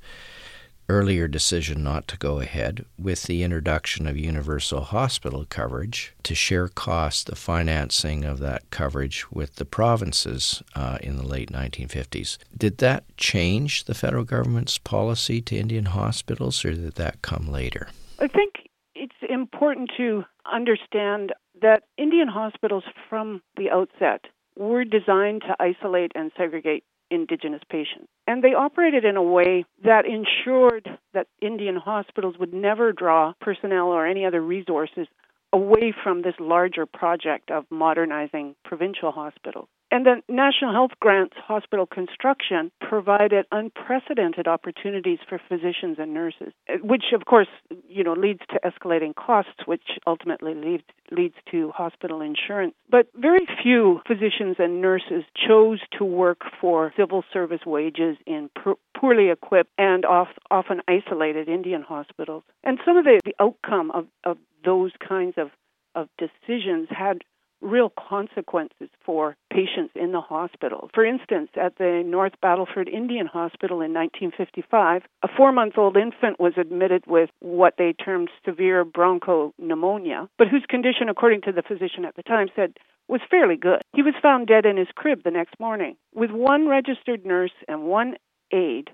earlier 0.88 1.28
decision 1.28 1.82
not 1.82 2.06
to 2.08 2.16
go 2.16 2.40
ahead 2.40 2.84
with 2.98 3.24
the 3.24 3.42
introduction 3.42 4.06
of 4.06 4.16
universal 4.16 4.80
hospital 4.80 5.46
coverage 5.48 6.14
to 6.22 6.34
share 6.34 6.68
costs, 6.68 7.24
the 7.24 7.36
financing 7.36 8.24
of 8.24 8.38
that 8.40 8.68
coverage 8.70 9.30
with 9.30 9.56
the 9.56 9.64
provinces 9.64 10.62
uh, 10.74 10.98
in 11.00 11.16
the 11.16 11.26
late 11.26 11.50
1950s. 11.50 12.38
Did 12.56 12.78
that 12.78 13.04
change 13.16 13.84
the 13.84 13.94
federal 13.94 14.24
government's 14.24 14.78
policy 14.78 15.40
to 15.42 15.56
Indian 15.56 15.86
hospitals, 15.86 16.64
or 16.64 16.74
did 16.74 16.94
that 16.94 17.22
come 17.22 17.50
later? 17.50 17.88
I 18.18 18.28
think 18.28 18.54
it's 18.94 19.14
important 19.28 19.90
to 19.96 20.24
understand 20.52 21.32
that 21.62 21.84
Indian 21.96 22.28
hospitals 22.28 22.84
from 23.08 23.42
the 23.56 23.70
outset 23.70 24.26
were 24.56 24.84
designed 24.84 25.42
to 25.42 25.56
isolate 25.58 26.12
and 26.14 26.30
segregate 26.36 26.84
Indigenous 27.14 27.62
patients. 27.70 28.08
And 28.26 28.42
they 28.42 28.54
operated 28.54 29.04
in 29.04 29.16
a 29.16 29.22
way 29.22 29.64
that 29.84 30.04
ensured 30.06 30.88
that 31.12 31.28
Indian 31.40 31.76
hospitals 31.76 32.36
would 32.38 32.52
never 32.52 32.92
draw 32.92 33.32
personnel 33.40 33.88
or 33.88 34.06
any 34.06 34.24
other 34.24 34.40
resources 34.40 35.06
away 35.52 35.94
from 36.02 36.22
this 36.22 36.34
larger 36.40 36.84
project 36.84 37.50
of 37.50 37.64
modernizing 37.70 38.56
provincial 38.64 39.12
hospitals. 39.12 39.68
And 39.94 40.04
the 40.04 40.22
National 40.28 40.72
Health 40.72 40.90
Grants 40.98 41.36
hospital 41.36 41.86
construction 41.86 42.72
provided 42.80 43.46
unprecedented 43.52 44.48
opportunities 44.48 45.20
for 45.28 45.40
physicians 45.48 45.98
and 46.00 46.12
nurses, 46.12 46.52
which 46.82 47.04
of 47.14 47.26
course, 47.26 47.46
you 47.88 48.02
know, 48.02 48.14
leads 48.14 48.40
to 48.50 48.58
escalating 48.68 49.14
costs, 49.14 49.52
which 49.66 49.84
ultimately 50.04 50.52
leads 50.52 50.82
leads 51.12 51.36
to 51.52 51.70
hospital 51.70 52.22
insurance. 52.22 52.74
But 52.90 53.06
very 53.14 53.46
few 53.62 54.00
physicians 54.04 54.56
and 54.58 54.82
nurses 54.82 55.22
chose 55.36 55.78
to 55.96 56.04
work 56.04 56.40
for 56.60 56.92
civil 56.96 57.22
service 57.32 57.64
wages 57.64 58.16
in 58.26 58.50
poorly 58.98 59.30
equipped 59.30 59.70
and 59.78 60.04
off, 60.04 60.30
often 60.50 60.80
isolated 60.88 61.48
Indian 61.48 61.82
hospitals. 61.82 62.42
And 62.64 62.80
some 62.84 62.96
of 62.96 63.04
the, 63.04 63.20
the 63.24 63.36
outcome 63.38 63.92
of, 63.92 64.08
of 64.24 64.38
those 64.64 64.90
kinds 65.08 65.34
of 65.36 65.50
of 65.94 66.08
decisions 66.18 66.88
had 66.90 67.22
real 67.60 67.90
consequences 67.90 68.88
for 69.04 69.36
patients 69.50 69.92
in 69.94 70.12
the 70.12 70.20
hospital. 70.20 70.90
For 70.94 71.04
instance, 71.04 71.50
at 71.56 71.76
the 71.78 72.02
North 72.04 72.34
Battleford 72.42 72.88
Indian 72.88 73.26
Hospital 73.26 73.80
in 73.80 73.92
1955, 73.94 75.02
a 75.22 75.28
four 75.36 75.52
month 75.52 75.74
old 75.78 75.96
infant 75.96 76.38
was 76.38 76.54
admitted 76.56 77.04
with 77.06 77.30
what 77.40 77.74
they 77.78 77.92
termed 77.92 78.30
severe 78.44 78.84
bronchopneumonia, 78.84 80.28
but 80.38 80.48
whose 80.48 80.64
condition, 80.68 81.08
according 81.08 81.42
to 81.42 81.52
the 81.52 81.62
physician 81.62 82.04
at 82.04 82.16
the 82.16 82.22
time, 82.22 82.48
said 82.54 82.74
was 83.08 83.20
fairly 83.30 83.56
good. 83.56 83.82
He 83.94 84.02
was 84.02 84.14
found 84.22 84.46
dead 84.46 84.64
in 84.64 84.76
his 84.76 84.88
crib 84.94 85.22
the 85.24 85.30
next 85.30 85.60
morning. 85.60 85.96
With 86.14 86.30
one 86.30 86.68
registered 86.68 87.26
nurse 87.26 87.52
and 87.68 87.84
one 87.84 88.14
aide 88.50 88.90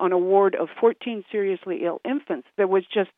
on 0.00 0.12
a 0.12 0.18
ward 0.18 0.54
of 0.54 0.68
14 0.80 1.24
seriously 1.30 1.80
ill 1.84 2.00
infants, 2.04 2.48
there 2.56 2.66
was 2.66 2.84
just 2.92 3.10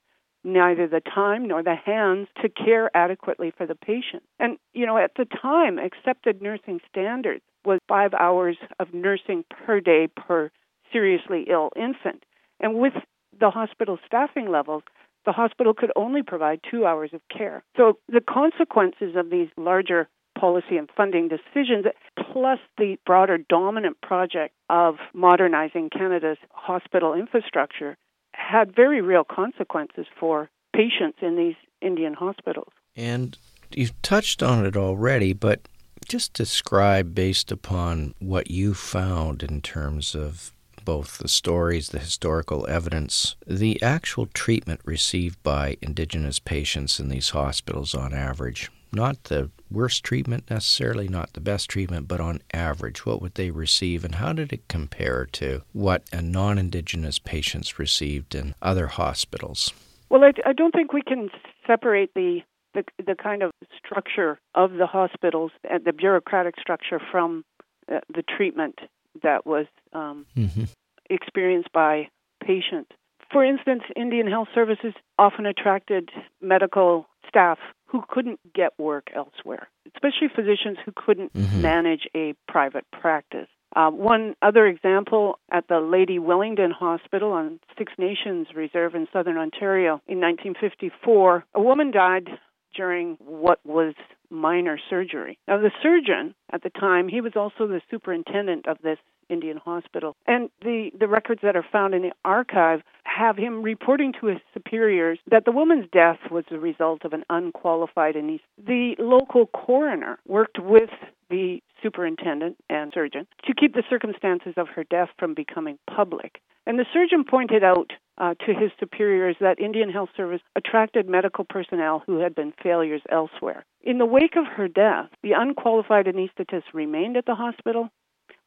neither 0.46 0.86
the 0.86 1.00
time 1.00 1.48
nor 1.48 1.62
the 1.62 1.74
hands 1.74 2.28
to 2.40 2.48
care 2.48 2.90
adequately 2.96 3.52
for 3.56 3.66
the 3.66 3.74
patient. 3.74 4.22
And, 4.38 4.58
you 4.72 4.86
know, 4.86 4.96
at 4.96 5.12
the 5.16 5.26
time, 5.26 5.78
accepted 5.78 6.40
nursing 6.40 6.80
standards 6.88 7.42
was 7.64 7.80
five 7.88 8.14
hours 8.14 8.56
of 8.78 8.94
nursing 8.94 9.44
per 9.50 9.80
day 9.80 10.06
per 10.06 10.50
seriously 10.92 11.46
ill 11.50 11.70
infant. 11.74 12.24
And 12.60 12.76
with 12.76 12.92
the 13.38 13.50
hospital 13.50 13.98
staffing 14.06 14.48
levels, 14.50 14.84
the 15.26 15.32
hospital 15.32 15.74
could 15.74 15.90
only 15.96 16.22
provide 16.22 16.60
two 16.70 16.86
hours 16.86 17.10
of 17.12 17.20
care. 17.36 17.64
So 17.76 17.98
the 18.08 18.20
consequences 18.20 19.16
of 19.16 19.30
these 19.30 19.48
larger 19.56 20.08
policy 20.38 20.76
and 20.76 20.88
funding 20.96 21.28
decisions, 21.28 21.86
plus 22.32 22.60
the 22.78 22.96
broader 23.04 23.38
dominant 23.38 24.00
project 24.00 24.54
of 24.70 24.96
modernizing 25.12 25.90
Canada's 25.90 26.38
hospital 26.52 27.14
infrastructure, 27.14 27.96
had 28.36 28.74
very 28.74 29.00
real 29.00 29.24
consequences 29.24 30.06
for 30.18 30.50
patients 30.74 31.18
in 31.22 31.36
these 31.36 31.56
Indian 31.80 32.14
hospitals. 32.14 32.72
And 32.94 33.36
you've 33.72 34.00
touched 34.02 34.42
on 34.42 34.64
it 34.64 34.76
already, 34.76 35.32
but 35.32 35.60
just 36.06 36.32
describe 36.32 37.14
based 37.14 37.50
upon 37.50 38.14
what 38.20 38.50
you 38.50 38.74
found 38.74 39.42
in 39.42 39.60
terms 39.60 40.14
of 40.14 40.52
both 40.84 41.18
the 41.18 41.28
stories, 41.28 41.88
the 41.88 41.98
historical 41.98 42.66
evidence, 42.68 43.34
the 43.46 43.82
actual 43.82 44.26
treatment 44.26 44.80
received 44.84 45.42
by 45.42 45.76
Indigenous 45.82 46.38
patients 46.38 47.00
in 47.00 47.08
these 47.08 47.30
hospitals 47.30 47.94
on 47.94 48.14
average. 48.14 48.70
Not 48.92 49.24
the 49.24 49.50
worst 49.70 50.04
treatment 50.04 50.50
necessarily, 50.50 51.08
not 51.08 51.32
the 51.32 51.40
best 51.40 51.68
treatment, 51.68 52.08
but 52.08 52.20
on 52.20 52.40
average, 52.52 53.04
what 53.04 53.20
would 53.20 53.34
they 53.34 53.50
receive 53.50 54.04
and 54.04 54.16
how 54.16 54.32
did 54.32 54.52
it 54.52 54.68
compare 54.68 55.26
to 55.32 55.62
what 55.72 56.02
a 56.12 56.22
non 56.22 56.58
Indigenous 56.58 57.18
patients 57.18 57.78
received 57.78 58.34
in 58.34 58.54
other 58.62 58.86
hospitals? 58.88 59.72
Well, 60.08 60.22
I, 60.24 60.32
I 60.48 60.52
don't 60.52 60.72
think 60.72 60.92
we 60.92 61.02
can 61.02 61.30
separate 61.66 62.10
the, 62.14 62.40
the, 62.74 62.84
the 63.04 63.14
kind 63.14 63.42
of 63.42 63.50
structure 63.76 64.38
of 64.54 64.72
the 64.74 64.86
hospitals 64.86 65.52
and 65.68 65.84
the 65.84 65.92
bureaucratic 65.92 66.54
structure 66.60 67.00
from 67.10 67.44
uh, 67.92 68.00
the 68.14 68.22
treatment 68.22 68.78
that 69.22 69.46
was 69.46 69.66
um, 69.92 70.26
mm-hmm. 70.36 70.64
experienced 71.10 71.72
by 71.72 72.08
patients. 72.44 72.90
For 73.32 73.44
instance, 73.44 73.82
Indian 73.96 74.28
Health 74.28 74.48
Services 74.54 74.94
often 75.18 75.46
attracted 75.46 76.10
medical 76.40 77.06
staff 77.28 77.58
who 77.86 78.02
couldn't 78.08 78.40
get 78.54 78.72
work 78.78 79.10
elsewhere, 79.14 79.68
especially 79.94 80.28
physicians 80.28 80.78
who 80.84 80.92
couldn't 80.94 81.32
mm-hmm. 81.32 81.62
manage 81.62 82.08
a 82.14 82.34
private 82.48 82.84
practice. 82.92 83.48
Uh, 83.74 83.90
one 83.90 84.34
other 84.40 84.66
example 84.66 85.38
at 85.50 85.68
the 85.68 85.80
Lady 85.80 86.18
Willingdon 86.18 86.72
Hospital 86.72 87.32
on 87.32 87.60
Six 87.76 87.92
Nations 87.98 88.46
Reserve 88.54 88.94
in 88.94 89.06
southern 89.12 89.36
Ontario 89.36 90.00
in 90.06 90.20
1954, 90.20 91.44
a 91.54 91.60
woman 91.60 91.90
died 91.90 92.28
during 92.74 93.16
what 93.20 93.60
was 93.64 93.94
minor 94.30 94.78
surgery. 94.88 95.38
Now, 95.46 95.58
the 95.58 95.70
surgeon 95.82 96.34
at 96.52 96.62
the 96.62 96.70
time, 96.70 97.08
he 97.08 97.20
was 97.20 97.32
also 97.36 97.66
the 97.66 97.80
superintendent 97.90 98.66
of 98.66 98.78
this 98.82 98.98
Indian 99.28 99.58
Hospital. 99.58 100.16
And 100.26 100.50
the, 100.62 100.90
the 100.98 101.08
records 101.08 101.40
that 101.42 101.56
are 101.56 101.66
found 101.70 101.94
in 101.94 102.02
the 102.02 102.12
archive 102.24 102.80
have 103.04 103.36
him 103.36 103.62
reporting 103.62 104.12
to 104.20 104.26
his 104.26 104.38
superiors 104.52 105.18
that 105.30 105.44
the 105.44 105.52
woman's 105.52 105.86
death 105.92 106.18
was 106.30 106.44
the 106.50 106.58
result 106.58 107.04
of 107.04 107.12
an 107.12 107.24
unqualified 107.30 108.16
anesthesia. 108.16 108.42
The 108.58 108.96
local 108.98 109.46
coroner 109.46 110.18
worked 110.26 110.58
with 110.58 110.90
the 111.30 111.60
superintendent 111.82 112.56
and 112.68 112.92
surgeon 112.92 113.26
to 113.46 113.54
keep 113.54 113.74
the 113.74 113.82
circumstances 113.88 114.54
of 114.56 114.68
her 114.68 114.84
death 114.84 115.08
from 115.18 115.34
becoming 115.34 115.78
public. 115.92 116.40
And 116.66 116.78
the 116.78 116.86
surgeon 116.92 117.24
pointed 117.24 117.62
out 117.62 117.92
uh, 118.18 118.34
to 118.46 118.54
his 118.54 118.70
superiors 118.80 119.36
that 119.40 119.60
Indian 119.60 119.90
Health 119.90 120.08
Service 120.16 120.40
attracted 120.56 121.08
medical 121.08 121.44
personnel 121.44 122.02
who 122.06 122.18
had 122.18 122.34
been 122.34 122.52
failures 122.62 123.02
elsewhere. 123.10 123.64
In 123.82 123.98
the 123.98 124.06
wake 124.06 124.36
of 124.36 124.46
her 124.46 124.68
death, 124.68 125.08
the 125.22 125.32
unqualified 125.32 126.06
anesthetist 126.06 126.64
remained 126.72 127.16
at 127.16 127.26
the 127.26 127.34
hospital 127.34 127.90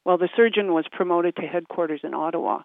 while 0.10 0.18
the 0.18 0.30
surgeon 0.36 0.74
was 0.74 0.86
promoted 0.92 1.36
to 1.36 1.44
headquarters 1.44 2.00
in 2.04 2.16
Ottawa. 2.16 2.64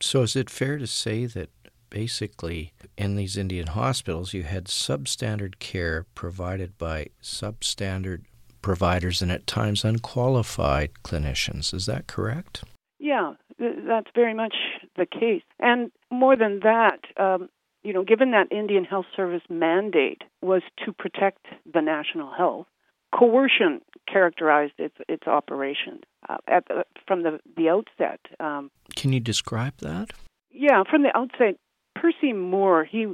So, 0.00 0.22
is 0.22 0.34
it 0.34 0.48
fair 0.48 0.78
to 0.78 0.86
say 0.86 1.26
that 1.26 1.50
basically 1.90 2.72
in 2.96 3.14
these 3.14 3.36
Indian 3.36 3.66
hospitals 3.66 4.32
you 4.32 4.44
had 4.44 4.64
substandard 4.68 5.58
care 5.58 6.06
provided 6.14 6.78
by 6.78 7.08
substandard 7.22 8.22
providers 8.62 9.20
and 9.20 9.30
at 9.30 9.46
times 9.46 9.84
unqualified 9.84 10.92
clinicians? 11.04 11.74
Is 11.74 11.84
that 11.84 12.06
correct? 12.06 12.64
Yeah, 12.98 13.34
that's 13.58 14.08
very 14.14 14.32
much 14.32 14.54
the 14.96 15.04
case. 15.04 15.42
And 15.60 15.92
more 16.10 16.36
than 16.36 16.60
that, 16.60 17.00
um, 17.18 17.50
you 17.82 17.92
know, 17.92 18.02
given 18.02 18.30
that 18.30 18.50
Indian 18.50 18.84
Health 18.84 19.06
Service 19.14 19.42
mandate 19.50 20.22
was 20.40 20.62
to 20.86 20.92
protect 20.94 21.44
the 21.70 21.82
national 21.82 22.32
health, 22.32 22.66
coercion 23.14 23.80
characterized 24.10 24.74
its 24.78 24.96
its 25.08 25.26
operations 25.26 26.02
uh, 26.28 26.38
at 26.48 26.66
the, 26.68 26.84
from 27.06 27.22
the 27.22 27.40
the 27.56 27.68
outset. 27.68 28.20
Um, 28.40 28.70
Can 28.96 29.12
you 29.12 29.20
describe 29.20 29.78
that? 29.78 30.10
Yeah, 30.50 30.82
from 30.88 31.02
the 31.02 31.16
outset, 31.16 31.56
Percy 31.94 32.32
Moore 32.32 32.84
he 32.84 33.06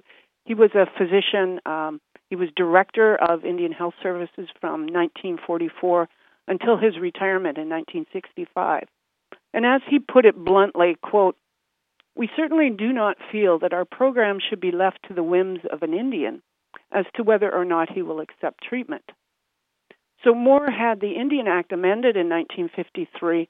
he 0.44 0.54
was 0.54 0.70
a 0.74 0.86
physician. 0.96 1.60
Um, 1.66 2.00
he 2.30 2.36
was 2.36 2.48
director 2.56 3.16
of 3.16 3.44
Indian 3.44 3.72
Health 3.72 3.94
Services 4.02 4.48
from 4.60 4.82
1944 4.82 6.08
until 6.46 6.76
his 6.76 6.98
retirement 6.98 7.56
in 7.56 7.68
1965. 7.68 8.84
And 9.54 9.64
as 9.64 9.80
he 9.88 9.98
put 9.98 10.26
it 10.26 10.36
bluntly, 10.36 10.96
quote, 11.02 11.36
we 12.14 12.28
certainly 12.36 12.70
do 12.70 12.92
not 12.92 13.16
feel 13.30 13.58
that 13.60 13.72
our 13.72 13.84
program 13.84 14.38
should 14.40 14.60
be 14.60 14.72
left 14.72 14.98
to 15.08 15.14
the 15.14 15.22
whims 15.22 15.60
of 15.70 15.82
an 15.82 15.94
Indian 15.94 16.42
as 16.92 17.04
to 17.14 17.22
whether 17.22 17.52
or 17.52 17.64
not 17.64 17.90
he 17.90 18.02
will 18.02 18.20
accept 18.20 18.62
treatment. 18.62 19.04
So 20.24 20.34
Moore 20.34 20.70
had 20.70 21.00
the 21.00 21.12
Indian 21.12 21.46
Act 21.46 21.72
amended 21.72 22.16
in 22.16 22.28
1953 22.28 23.48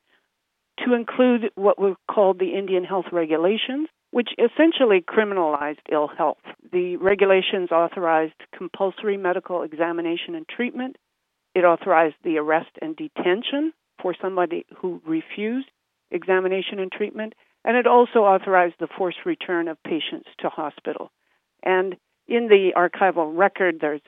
to 0.84 0.94
include 0.94 1.50
what 1.54 1.78
were 1.78 1.96
called 2.10 2.38
the 2.38 2.54
Indian 2.54 2.84
Health 2.84 3.06
Regulations, 3.10 3.88
which 4.10 4.30
essentially 4.38 5.00
criminalized 5.00 5.78
ill 5.90 6.08
health. 6.08 6.38
The 6.72 6.96
regulations 6.96 7.70
authorized 7.70 8.34
compulsory 8.56 9.16
medical 9.16 9.62
examination 9.62 10.34
and 10.34 10.46
treatment. 10.48 10.96
It 11.54 11.64
authorized 11.64 12.16
the 12.22 12.38
arrest 12.38 12.70
and 12.80 12.96
detention 12.96 13.72
for 14.00 14.14
somebody 14.20 14.66
who 14.76 15.02
refused 15.06 15.68
examination 16.10 16.78
and 16.78 16.92
treatment, 16.92 17.34
and 17.64 17.76
it 17.76 17.86
also 17.86 18.20
authorized 18.20 18.76
the 18.78 18.88
forced 18.96 19.26
return 19.26 19.68
of 19.68 19.82
patients 19.82 20.28
to 20.40 20.48
hospital. 20.48 21.10
And 21.62 21.96
in 22.26 22.48
the 22.48 22.72
archival 22.76 23.36
record, 23.36 23.78
there's 23.80 24.00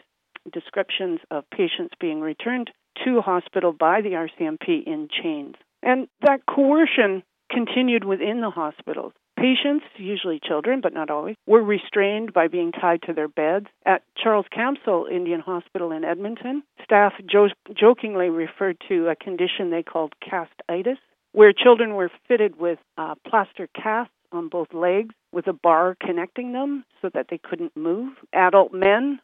descriptions 0.53 1.21
of 1.31 1.45
patients 1.51 1.95
being 2.01 2.21
returned 2.21 2.71
to 3.05 3.21
hospital 3.21 3.73
by 3.73 4.01
the 4.01 4.11
RCMP 4.11 4.87
in 4.87 5.09
chains. 5.11 5.55
And 5.83 6.09
that 6.23 6.47
coercion 6.47 7.23
continued 7.51 8.05
within 8.05 8.41
the 8.41 8.51
hospitals. 8.51 9.13
Patients, 9.37 9.87
usually 9.97 10.39
children, 10.47 10.81
but 10.83 10.93
not 10.93 11.09
always, 11.09 11.35
were 11.47 11.63
restrained 11.63 12.35
by 12.35 12.49
being 12.49 12.73
tied 12.73 13.01
to 13.03 13.15
their 13.15 13.29
beds. 13.29 13.67
At 13.87 14.03
Charles 14.23 14.45
Camsell 14.55 15.11
Indian 15.11 15.41
Hospital 15.41 15.93
in 15.93 16.05
Edmonton, 16.05 16.63
staff 16.85 17.15
jo- 17.27 17.49
jokingly 17.75 18.29
referred 18.29 18.77
to 18.89 19.09
a 19.09 19.17
condition 19.17 19.71
they 19.71 19.83
called 19.83 20.13
castitis, 20.23 20.99
where 21.33 21.55
children 21.55 21.95
were 21.95 22.11
fitted 22.29 22.61
with 22.61 22.79
uh, 22.99 23.15
plaster 23.27 23.67
casts 23.75 24.13
on 24.31 24.49
both 24.49 24.75
legs 24.75 25.15
with 25.33 25.47
a 25.47 25.53
bar 25.53 25.97
connecting 26.05 26.53
them 26.53 26.85
so 27.01 27.09
that 27.15 27.27
they 27.31 27.39
couldn't 27.39 27.77
move. 27.77 28.13
Adult 28.35 28.75
men, 28.75 29.21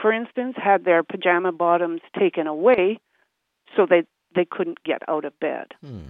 for 0.00 0.12
instance, 0.12 0.56
had 0.56 0.84
their 0.84 1.02
pajama 1.02 1.52
bottoms 1.52 2.00
taken 2.18 2.46
away 2.46 2.98
so 3.76 3.86
they 3.88 4.04
they 4.34 4.44
couldn't 4.44 4.84
get 4.84 5.02
out 5.08 5.24
of 5.24 5.38
bed. 5.40 5.68
Hmm. 5.80 6.00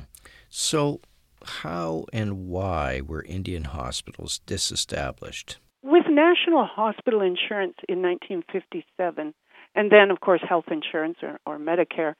So 0.49 1.01
how 1.45 2.07
and 2.13 2.49
why 2.49 3.01
were 3.01 3.23
Indian 3.23 3.65
hospitals 3.65 4.41
disestablished? 4.47 5.59
With 5.83 6.07
national 6.09 6.65
hospital 6.65 7.21
insurance 7.21 7.77
in 7.89 8.03
1957, 8.03 9.35
and 9.75 9.93
then, 9.93 10.11
of 10.11 10.21
course, 10.21 10.41
health 10.49 10.65
insurance 10.71 11.19
or, 11.23 11.39
or 11.47 11.59
Medicare 11.59 12.15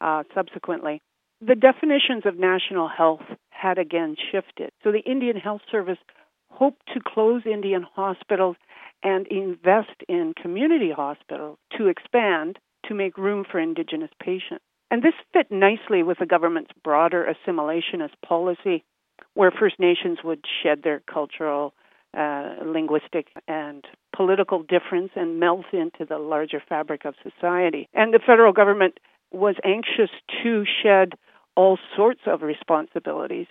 uh, 0.00 0.22
subsequently, 0.34 1.02
the 1.40 1.54
definitions 1.54 2.24
of 2.26 2.38
national 2.38 2.88
health 2.88 3.22
had 3.50 3.78
again 3.78 4.16
shifted. 4.30 4.70
So 4.84 4.92
the 4.92 5.00
Indian 5.00 5.36
Health 5.36 5.62
Service 5.70 5.98
hoped 6.50 6.82
to 6.94 7.00
close 7.04 7.42
Indian 7.46 7.84
hospitals 7.94 8.56
and 9.02 9.26
invest 9.28 10.02
in 10.08 10.34
community 10.40 10.90
hospitals 10.94 11.58
to 11.76 11.88
expand 11.88 12.58
to 12.86 12.94
make 12.94 13.18
room 13.18 13.44
for 13.50 13.58
Indigenous 13.60 14.10
patients. 14.22 14.64
And 14.90 15.02
this 15.02 15.14
fit 15.32 15.50
nicely 15.50 16.02
with 16.02 16.18
the 16.18 16.26
government's 16.26 16.70
broader 16.82 17.26
assimilationist 17.26 18.14
policy, 18.26 18.84
where 19.34 19.50
First 19.50 19.78
Nations 19.78 20.18
would 20.24 20.44
shed 20.62 20.82
their 20.82 21.00
cultural, 21.00 21.74
uh, 22.16 22.54
linguistic, 22.64 23.28
and 23.46 23.84
political 24.16 24.62
difference 24.62 25.10
and 25.14 25.38
melt 25.38 25.66
into 25.72 26.06
the 26.08 26.18
larger 26.18 26.62
fabric 26.66 27.04
of 27.04 27.14
society. 27.22 27.88
And 27.92 28.14
the 28.14 28.20
federal 28.24 28.52
government 28.52 28.98
was 29.30 29.56
anxious 29.64 30.10
to 30.42 30.64
shed 30.82 31.12
all 31.54 31.78
sorts 31.96 32.20
of 32.26 32.42
responsibilities 32.42 33.46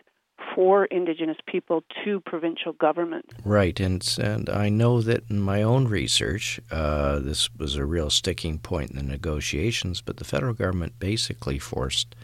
for 0.56 0.86
Indigenous 0.86 1.38
people 1.46 1.84
to 2.04 2.20
provincial 2.22 2.74
government. 2.74 3.25
Right, 3.44 3.80
and 3.80 4.08
and 4.22 4.50
I 4.50 4.70
know 4.70 5.01
that 5.01 5.24
in 5.30 5.39
my 5.39 5.63
own 5.63 5.88
research, 5.88 6.60
uh, 6.72 7.20
this 7.20 7.50
was 7.56 7.75
a 7.75 7.86
real 7.86 8.10
sticking 8.10 8.60
point 8.60 8.92
in 8.92 8.98
the 8.98 9.04
negotiations. 9.04 10.01
But 10.01 10.18
the 10.18 10.25
federal 10.25 10.54
government 10.54 11.00
basically 11.00 11.60
forced 11.60 12.16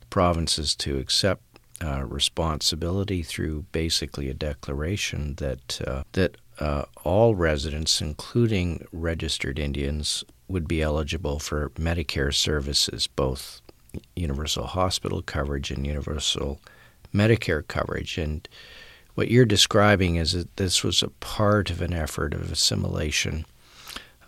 the 0.00 0.06
provinces 0.06 0.74
to 0.76 0.98
accept 0.98 1.42
uh, 1.84 2.04
responsibility 2.04 3.22
through 3.22 3.66
basically 3.72 4.28
a 4.28 4.34
declaration 4.34 5.34
that 5.36 5.80
uh, 5.86 6.02
that 6.12 6.36
uh, 6.58 6.84
all 7.04 7.34
residents, 7.34 8.00
including 8.00 8.86
registered 8.92 9.58
Indians, 9.58 10.24
would 10.48 10.66
be 10.66 10.80
eligible 10.80 11.38
for 11.38 11.70
Medicare 11.70 12.34
services, 12.34 13.06
both 13.06 13.60
universal 14.14 14.66
hospital 14.66 15.22
coverage 15.22 15.70
and 15.70 15.86
universal 15.86 16.60
Medicare 17.16 17.66
coverage. 17.66 18.18
And 18.18 18.48
what 19.14 19.30
you're 19.30 19.44
describing 19.46 20.16
is 20.16 20.32
that 20.32 20.56
this 20.56 20.84
was 20.84 21.02
a 21.02 21.08
part 21.08 21.70
of 21.70 21.80
an 21.80 21.92
effort 21.92 22.34
of 22.34 22.52
assimilation, 22.52 23.46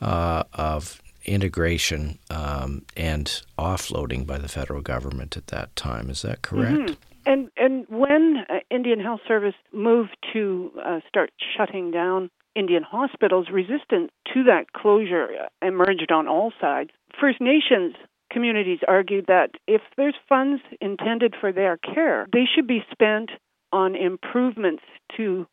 uh, 0.01 0.45
of 0.55 1.03
integration, 1.25 2.19
um, 2.31 2.85
and 2.97 3.43
offloading 3.59 4.27
by 4.27 4.39
the 4.39 4.49
federal 4.49 4.81
government 4.81 5.37
at 5.37 5.49
that 5.49 5.75
time. 5.77 6.09
Is 6.11 6.23
that 6.23 6.43
correct? 6.43 6.79
Mm-hmm. 6.79 6.95
And 7.27 7.51
and 7.59 7.87
when 7.89 8.45
uh, 8.49 8.61
Indian 8.71 9.01
Health 9.01 9.21
Service 9.29 9.55
moved 9.73 10.17
to 10.33 10.73
uh, 10.83 11.01
start 11.09 11.31
shutting 11.57 11.91
down 11.91 12.31
Indian 12.55 12.83
hospitals, 12.83 13.49
resistance 13.53 14.11
to 14.33 14.45
that 14.45 14.73
closure 14.73 15.29
emerged 15.63 16.11
on 16.11 16.27
all 16.27 16.53
sides. 16.61 16.91
First 17.21 17.41
Nations 17.41 17.95
communities 18.31 18.81
argued 18.87 19.27
that 19.29 19.51
if 19.67 19.81
there's 19.97 20.15
funds 20.29 20.63
intended 20.81 21.35
for 21.41 21.53
their 21.53 21.77
care, 21.77 22.27
they 22.33 22.45
should 22.53 22.67
be 22.67 22.85
spent 22.91 23.31
on 23.73 23.95
improvements 23.95 24.83
to 25.17 25.47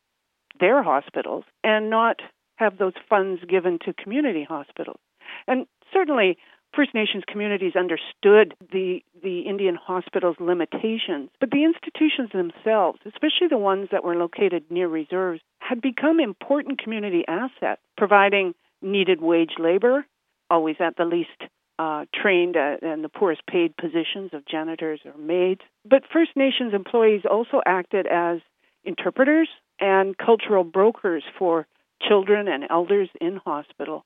their 0.59 0.83
hospitals 0.83 1.43
and 1.63 1.89
not 1.89 2.21
have 2.55 2.77
those 2.77 2.93
funds 3.09 3.41
given 3.47 3.79
to 3.85 3.93
community 3.93 4.45
hospitals. 4.47 4.99
And 5.47 5.65
certainly, 5.91 6.37
First 6.75 6.93
Nations 6.93 7.23
communities 7.27 7.73
understood 7.75 8.53
the, 8.71 8.99
the 9.23 9.41
Indian 9.41 9.75
hospitals' 9.75 10.35
limitations, 10.39 11.29
but 11.39 11.51
the 11.51 11.63
institutions 11.63 12.31
themselves, 12.33 12.99
especially 13.05 13.47
the 13.49 13.57
ones 13.57 13.89
that 13.91 14.03
were 14.03 14.15
located 14.15 14.65
near 14.69 14.87
reserves, 14.87 15.41
had 15.59 15.81
become 15.81 16.19
important 16.19 16.81
community 16.81 17.23
assets, 17.27 17.81
providing 17.97 18.53
needed 18.81 19.21
wage 19.21 19.53
labor, 19.57 20.05
always 20.49 20.75
at 20.79 20.97
the 20.97 21.05
least 21.05 21.49
uh, 21.77 22.05
trained 22.13 22.55
at, 22.55 22.83
in 22.83 23.01
the 23.01 23.09
poorest 23.09 23.45
paid 23.47 23.75
positions 23.75 24.31
of 24.33 24.45
janitors 24.45 25.01
or 25.05 25.17
maids. 25.17 25.61
But 25.83 26.03
First 26.11 26.31
Nations 26.35 26.73
employees 26.73 27.23
also 27.29 27.61
acted 27.65 28.07
as 28.07 28.39
interpreters 28.83 29.49
and 29.79 30.17
cultural 30.17 30.63
brokers 30.63 31.23
for 31.37 31.67
children 32.07 32.47
and 32.47 32.65
elders 32.69 33.09
in 33.19 33.37
hospital, 33.37 34.05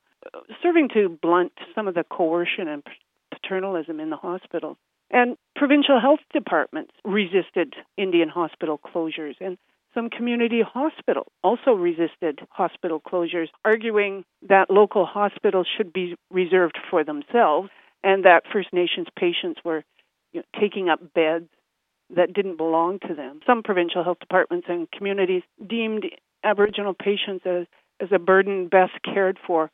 serving 0.63 0.89
to 0.93 1.17
blunt 1.21 1.53
some 1.75 1.87
of 1.87 1.93
the 1.93 2.03
coercion 2.03 2.67
and 2.67 2.83
paternalism 3.31 3.99
in 3.99 4.09
the 4.09 4.15
hospitals. 4.15 4.77
And 5.11 5.37
provincial 5.55 5.99
health 5.99 6.19
departments 6.33 6.91
resisted 7.03 7.73
Indian 7.97 8.29
hospital 8.29 8.79
closures, 8.79 9.35
and 9.39 9.57
some 9.99 10.09
community 10.09 10.61
hospitals 10.65 11.27
also 11.43 11.71
resisted 11.71 12.39
hospital 12.51 13.01
closures, 13.01 13.47
arguing 13.65 14.23
that 14.47 14.69
local 14.69 15.05
hospitals 15.05 15.67
should 15.75 15.91
be 15.91 16.15
reserved 16.31 16.77
for 16.89 17.03
themselves 17.03 17.69
and 18.01 18.23
that 18.23 18.43
First 18.51 18.69
Nations 18.71 19.07
patients 19.17 19.59
were 19.65 19.83
you 20.31 20.39
know, 20.39 20.59
taking 20.59 20.87
up 20.87 21.13
beds 21.13 21.49
that 22.15 22.33
didn't 22.33 22.55
belong 22.55 22.99
to 23.07 23.13
them. 23.13 23.41
Some 23.45 23.61
provincial 23.61 24.03
health 24.03 24.19
departments 24.19 24.67
and 24.69 24.89
communities 24.89 25.43
deemed 25.67 26.05
Aboriginal 26.45 26.93
patients 26.93 27.45
as, 27.45 27.67
as 27.99 28.07
a 28.13 28.19
burden 28.19 28.69
best 28.69 28.93
cared 29.03 29.37
for 29.45 29.69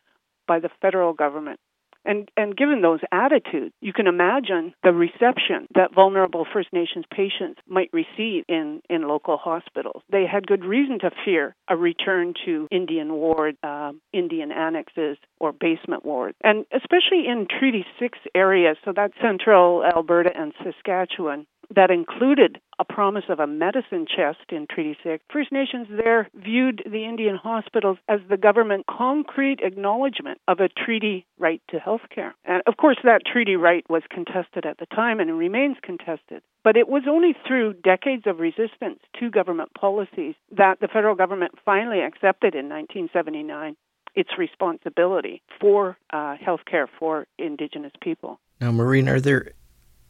by 0.48 0.60
the 0.60 0.70
federal 0.82 1.14
government. 1.14 1.60
And, 2.06 2.30
and 2.38 2.56
given 2.56 2.82
those 2.82 3.00
attitudes, 3.12 3.74
you 3.82 3.94
can 3.94 4.08
imagine 4.08 4.74
the 4.84 4.91
reception 4.91 5.68
that 5.76 5.94
vulnerable 5.94 6.46
First 6.52 6.70
Nations 6.72 7.06
patients 7.10 7.60
might 7.68 7.89
receive 7.91 8.44
in, 8.48 8.82
in 8.89 9.08
local 9.08 9.38
hospitals. 9.38 10.04
They 10.12 10.26
had 10.32 10.48
good 10.48 10.63
reason 10.63 11.00
to 11.00 11.12
fear 11.24 11.56
a 11.68 11.76
return 11.76 12.34
to 12.46 12.68
Indian 12.72 13.13
ward, 13.13 13.58
uh, 13.63 13.94
Indian 14.13 14.52
annexes, 14.52 15.18
or 15.39 15.52
basement 15.52 16.06
wards. 16.06 16.38
And 16.44 16.65
especially 16.74 17.28
in 17.28 17.48
Treaty 17.48 17.86
6 18.00 18.20
areas, 18.34 18.78
so 18.86 18.94
that's 18.96 19.13
central 19.22 19.84
Alberta 19.84 20.30
and 20.36 20.54
Saskatchewan, 20.63 21.48
that 21.73 21.91
included 21.91 22.60
a 22.80 22.86
promise 22.86 23.25
of 23.30 23.39
a 23.39 23.47
medicine 23.47 24.06
chest 24.06 24.51
in 24.51 24.67
Treaty 24.69 24.97
6, 25.04 25.23
First 25.32 25.51
Nations 25.51 25.88
there 25.89 26.30
viewed 26.36 26.84
the 26.86 27.06
Indian 27.06 27.36
hospitals 27.36 27.97
as 28.08 28.19
the 28.30 28.38
government 28.38 28.86
concrete 28.88 29.60
acknowledgement 29.62 30.39
of 30.47 30.60
a 30.60 30.69
treaty 30.69 31.25
right 31.38 31.62
to 31.69 31.80
health 31.80 32.01
care. 32.13 32.36
And 32.43 32.62
of 32.67 32.78
course, 32.78 32.97
that 33.04 33.21
treaty 33.25 33.56
right 33.56 33.86
was 33.89 34.04
contested 34.10 34.65
at 34.65 34.78
the 34.78 34.86
time 34.88 35.19
and 35.19 35.38
remains 35.38 35.78
contested. 35.82 36.41
But 36.63 36.78
it 36.78 36.89
was 36.89 37.04
only 37.08 37.36
through 37.47 37.75
decades 37.75 38.23
of 38.25 38.39
resistance 38.39 38.99
to 39.19 39.30
government 39.30 39.69
policies 39.80 40.36
that 40.51 40.80
the 40.80 40.88
federal 40.88 41.15
government 41.15 41.54
finally 41.63 42.01
accepted 42.01 42.56
in 42.56 42.69
1979 42.69 43.75
its 44.15 44.30
responsibility 44.38 45.41
for 45.60 45.97
uh, 46.12 46.36
health 46.38 46.62
care 46.69 46.89
for 46.99 47.28
Indigenous 47.38 47.91
people. 48.01 48.39
Now, 48.62 48.71
Maureen, 48.71 49.10
are 49.10 49.19
there 49.19 49.51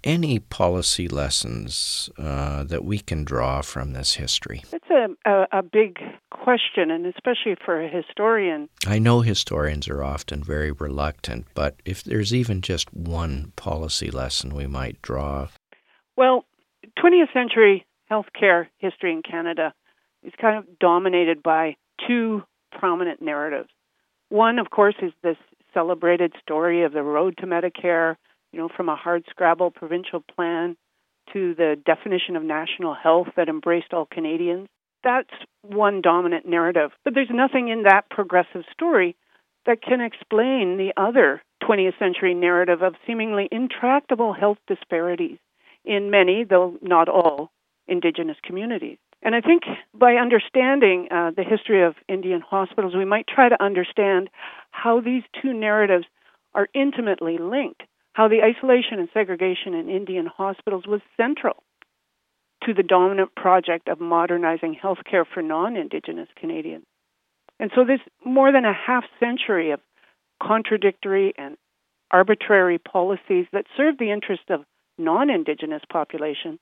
any 0.06 0.40
policy 0.40 1.08
lessons 1.08 2.10
uh, 2.18 2.64
that 2.64 2.86
we 2.86 3.00
can 3.00 3.26
draw 3.26 3.62
from 3.62 3.94
this 3.94 4.16
history? 4.16 4.64
It's 4.72 4.90
a, 4.90 5.08
a, 5.30 5.60
a, 5.60 5.64
big 5.64 5.98
question, 6.32 6.92
and 6.92 7.06
especially 7.08 7.56
for 7.66 7.82
a 7.82 7.90
historian. 7.90 8.70
I 8.86 9.00
know 9.00 9.22
historians 9.22 9.90
are 9.90 10.04
often 10.04 10.44
very 10.44 10.72
reluctant, 10.72 11.48
but 11.56 11.82
if 11.84 12.04
there's 12.04 12.34
even 12.34 12.62
just 12.62 12.94
one 12.94 13.52
policy 13.56 14.12
lesson 14.12 14.54
we 14.54 14.68
might 14.68 15.02
draw. 15.02 15.48
Well, 16.16 16.46
20th 17.00 17.34
century 17.34 17.86
healthcare 18.10 18.68
history 18.78 19.12
in 19.12 19.24
Canada 19.24 19.74
is 20.24 20.34
kind 20.40 20.58
of 20.58 20.80
dominated 20.80 21.42
by 21.42 21.76
two 22.08 22.44
prominent 22.72 23.22
narratives. 23.22 23.70
One, 24.30 24.60
of 24.60 24.70
course, 24.70 24.96
is 25.02 25.12
this 25.24 25.38
celebrated 25.74 26.34
story 26.42 26.84
of 26.84 26.94
the 26.94 27.04
road 27.04 27.36
to 27.38 27.48
Medicare, 27.48 28.16
you 28.56 28.62
know, 28.62 28.70
from 28.74 28.88
a 28.88 28.96
hard 28.96 29.26
scrabble 29.30 29.70
provincial 29.70 30.24
plan 30.34 30.78
to 31.34 31.54
the 31.56 31.76
definition 31.86 32.38
of 32.38 32.44
national 32.44 32.94
health 32.94 33.28
that 33.36 33.50
embraced 33.50 33.94
all 33.94 34.08
Canadians. 34.10 34.70
That's 35.04 35.30
one 35.62 36.02
dominant 36.02 36.48
narrative. 36.48 36.92
But 37.04 37.14
there's 37.14 37.28
nothing 37.30 37.68
in 37.68 37.84
that 37.84 38.10
progressive 38.10 38.64
story 38.72 39.18
that 39.66 39.82
can 39.82 40.00
explain 40.00 40.78
the 40.78 40.94
other 40.96 41.42
20th 41.64 42.00
century 42.00 42.34
narrative 42.34 42.82
of 42.82 42.96
seemingly 43.06 43.50
intractable 43.52 44.32
health 44.32 44.60
disparities 44.68 45.38
in 45.84 46.10
many, 46.10 46.46
though 46.46 46.78
not 46.82 47.10
all, 47.10 47.52
Indigenous 47.88 48.38
communities. 48.42 48.98
And 49.22 49.36
I 49.36 49.42
think 49.42 49.64
by 49.94 50.14
understanding 50.14 51.10
uh, 51.12 51.32
the 51.36 51.44
history 51.44 51.84
of 51.84 51.96
Indian 52.08 52.42
hospitals, 52.42 52.96
we 52.96 53.06
might 53.06 53.28
try 53.28 53.50
to 53.50 53.62
understand 53.62 54.30
how 54.72 55.02
these 55.02 55.24
two 55.42 55.54
narratives 55.54 56.06
are 56.54 56.68
intimately 56.74 57.38
linked, 57.38 57.84
how 58.16 58.30
the 58.30 58.44
isolation 58.44 58.98
and 58.98 59.10
segregation 59.14 59.74
in 59.74 59.90
Indian 59.90 60.26
hospitals 60.26 60.88
was 60.88 61.02
central 61.18 61.62
to 62.64 62.74
the 62.74 62.82
dominant 62.82 63.36
project 63.36 63.90
of 63.90 64.00
modernizing 64.00 64.74
healthcare 64.82 65.26
for 65.32 65.44
non 65.44 65.76
Indigenous 65.76 66.30
Canadians. 66.40 66.86
And 67.60 67.72
so, 67.76 67.84
this 67.84 68.00
more 68.26 68.54
than 68.54 68.64
a 68.64 68.74
half 68.74 69.04
century 69.20 69.72
of 69.72 69.82
contradictory 70.42 71.34
and 71.38 71.58
arbitrary 72.10 72.78
policies 72.78 73.48
that 73.52 73.66
served 73.76 74.00
the 74.00 74.12
interest 74.12 74.44
of 74.50 74.62
non 74.98 75.30
Indigenous 75.30 75.84
population 75.92 76.58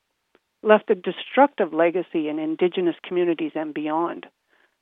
left 0.64 0.90
a 0.90 0.96
destructive 0.96 1.72
legacy 1.72 2.30
in 2.30 2.40
Indigenous 2.40 2.96
communities 3.08 3.52
and 3.54 3.76
beyond. 3.76 4.26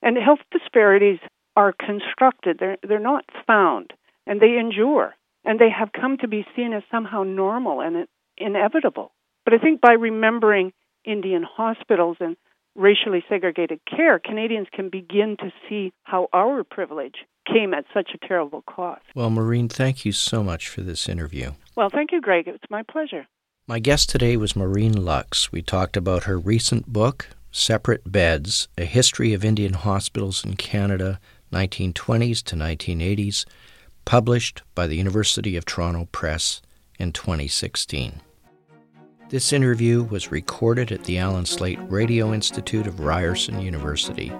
And 0.01 0.15
health 0.15 0.39
disparities 0.51 1.19
are 1.57 1.73
constructed, 1.73 2.59
they're, 2.61 2.77
they're 2.87 2.97
not 2.97 3.25
found, 3.45 3.91
and 4.25 4.39
they 4.39 4.57
endure, 4.57 5.15
and 5.43 5.59
they 5.59 5.69
have 5.69 5.91
come 5.91 6.17
to 6.17 6.27
be 6.27 6.45
seen 6.55 6.73
as 6.73 6.83
somehow 6.91 7.23
normal 7.23 7.81
and 7.81 8.07
inevitable. 8.37 9.11
But 9.45 9.53
I 9.53 9.57
think 9.57 9.81
by 9.81 9.93
remembering 9.93 10.73
Indian 11.05 11.43
hospitals 11.43 12.17
and 12.19 12.37
racially 12.75 13.23
segregated 13.27 13.79
care, 13.85 14.19
Canadians 14.19 14.67
can 14.71 14.89
begin 14.89 15.35
to 15.39 15.51
see 15.67 15.91
how 16.03 16.27
our 16.33 16.63
privilege 16.63 17.15
came 17.51 17.73
at 17.73 17.85
such 17.93 18.11
a 18.13 18.27
terrible 18.27 18.61
cost. 18.61 19.01
Well, 19.15 19.29
Maureen, 19.29 19.67
thank 19.67 20.05
you 20.05 20.11
so 20.11 20.43
much 20.43 20.69
for 20.69 20.81
this 20.81 21.09
interview. 21.09 21.51
Well, 21.75 21.89
thank 21.89 22.11
you, 22.11 22.21
Greg. 22.21 22.47
It's 22.47 22.63
my 22.69 22.83
pleasure. 22.83 23.27
My 23.67 23.79
guest 23.79 24.09
today 24.09 24.37
was 24.37 24.55
Maureen 24.55 25.05
Lux. 25.05 25.51
We 25.51 25.61
talked 25.61 25.97
about 25.97 26.23
her 26.23 26.37
recent 26.37 26.87
book, 26.87 27.29
Separate 27.51 28.11
Beds 28.11 28.67
A 28.77 28.85
History 28.85 29.33
of 29.33 29.43
Indian 29.43 29.73
Hospitals 29.73 30.45
in 30.45 30.55
Canada, 30.55 31.19
1920s 31.51 32.43
to 32.43 32.55
1980s, 32.55 33.45
published 34.05 34.61
by 34.75 34.87
the 34.87 34.95
University 34.95 35.55
of 35.55 35.65
Toronto 35.65 36.07
Press 36.11 36.61
in 36.99 37.11
2016. 37.11 38.21
This 39.29 39.53
interview 39.53 40.03
was 40.03 40.31
recorded 40.31 40.91
at 40.91 41.05
the 41.05 41.17
Allan 41.17 41.45
Slaight 41.45 41.79
Radio 41.89 42.33
Institute 42.33 42.85
of 42.85 42.99
Ryerson 42.99 43.61
University. 43.61 44.31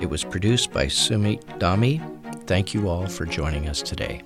It 0.00 0.08
was 0.08 0.22
produced 0.22 0.72
by 0.72 0.86
Sumit 0.86 1.42
Dami. 1.58 2.00
Thank 2.46 2.72
you 2.72 2.88
all 2.88 3.06
for 3.06 3.26
joining 3.26 3.68
us 3.68 3.82
today. 3.82 4.22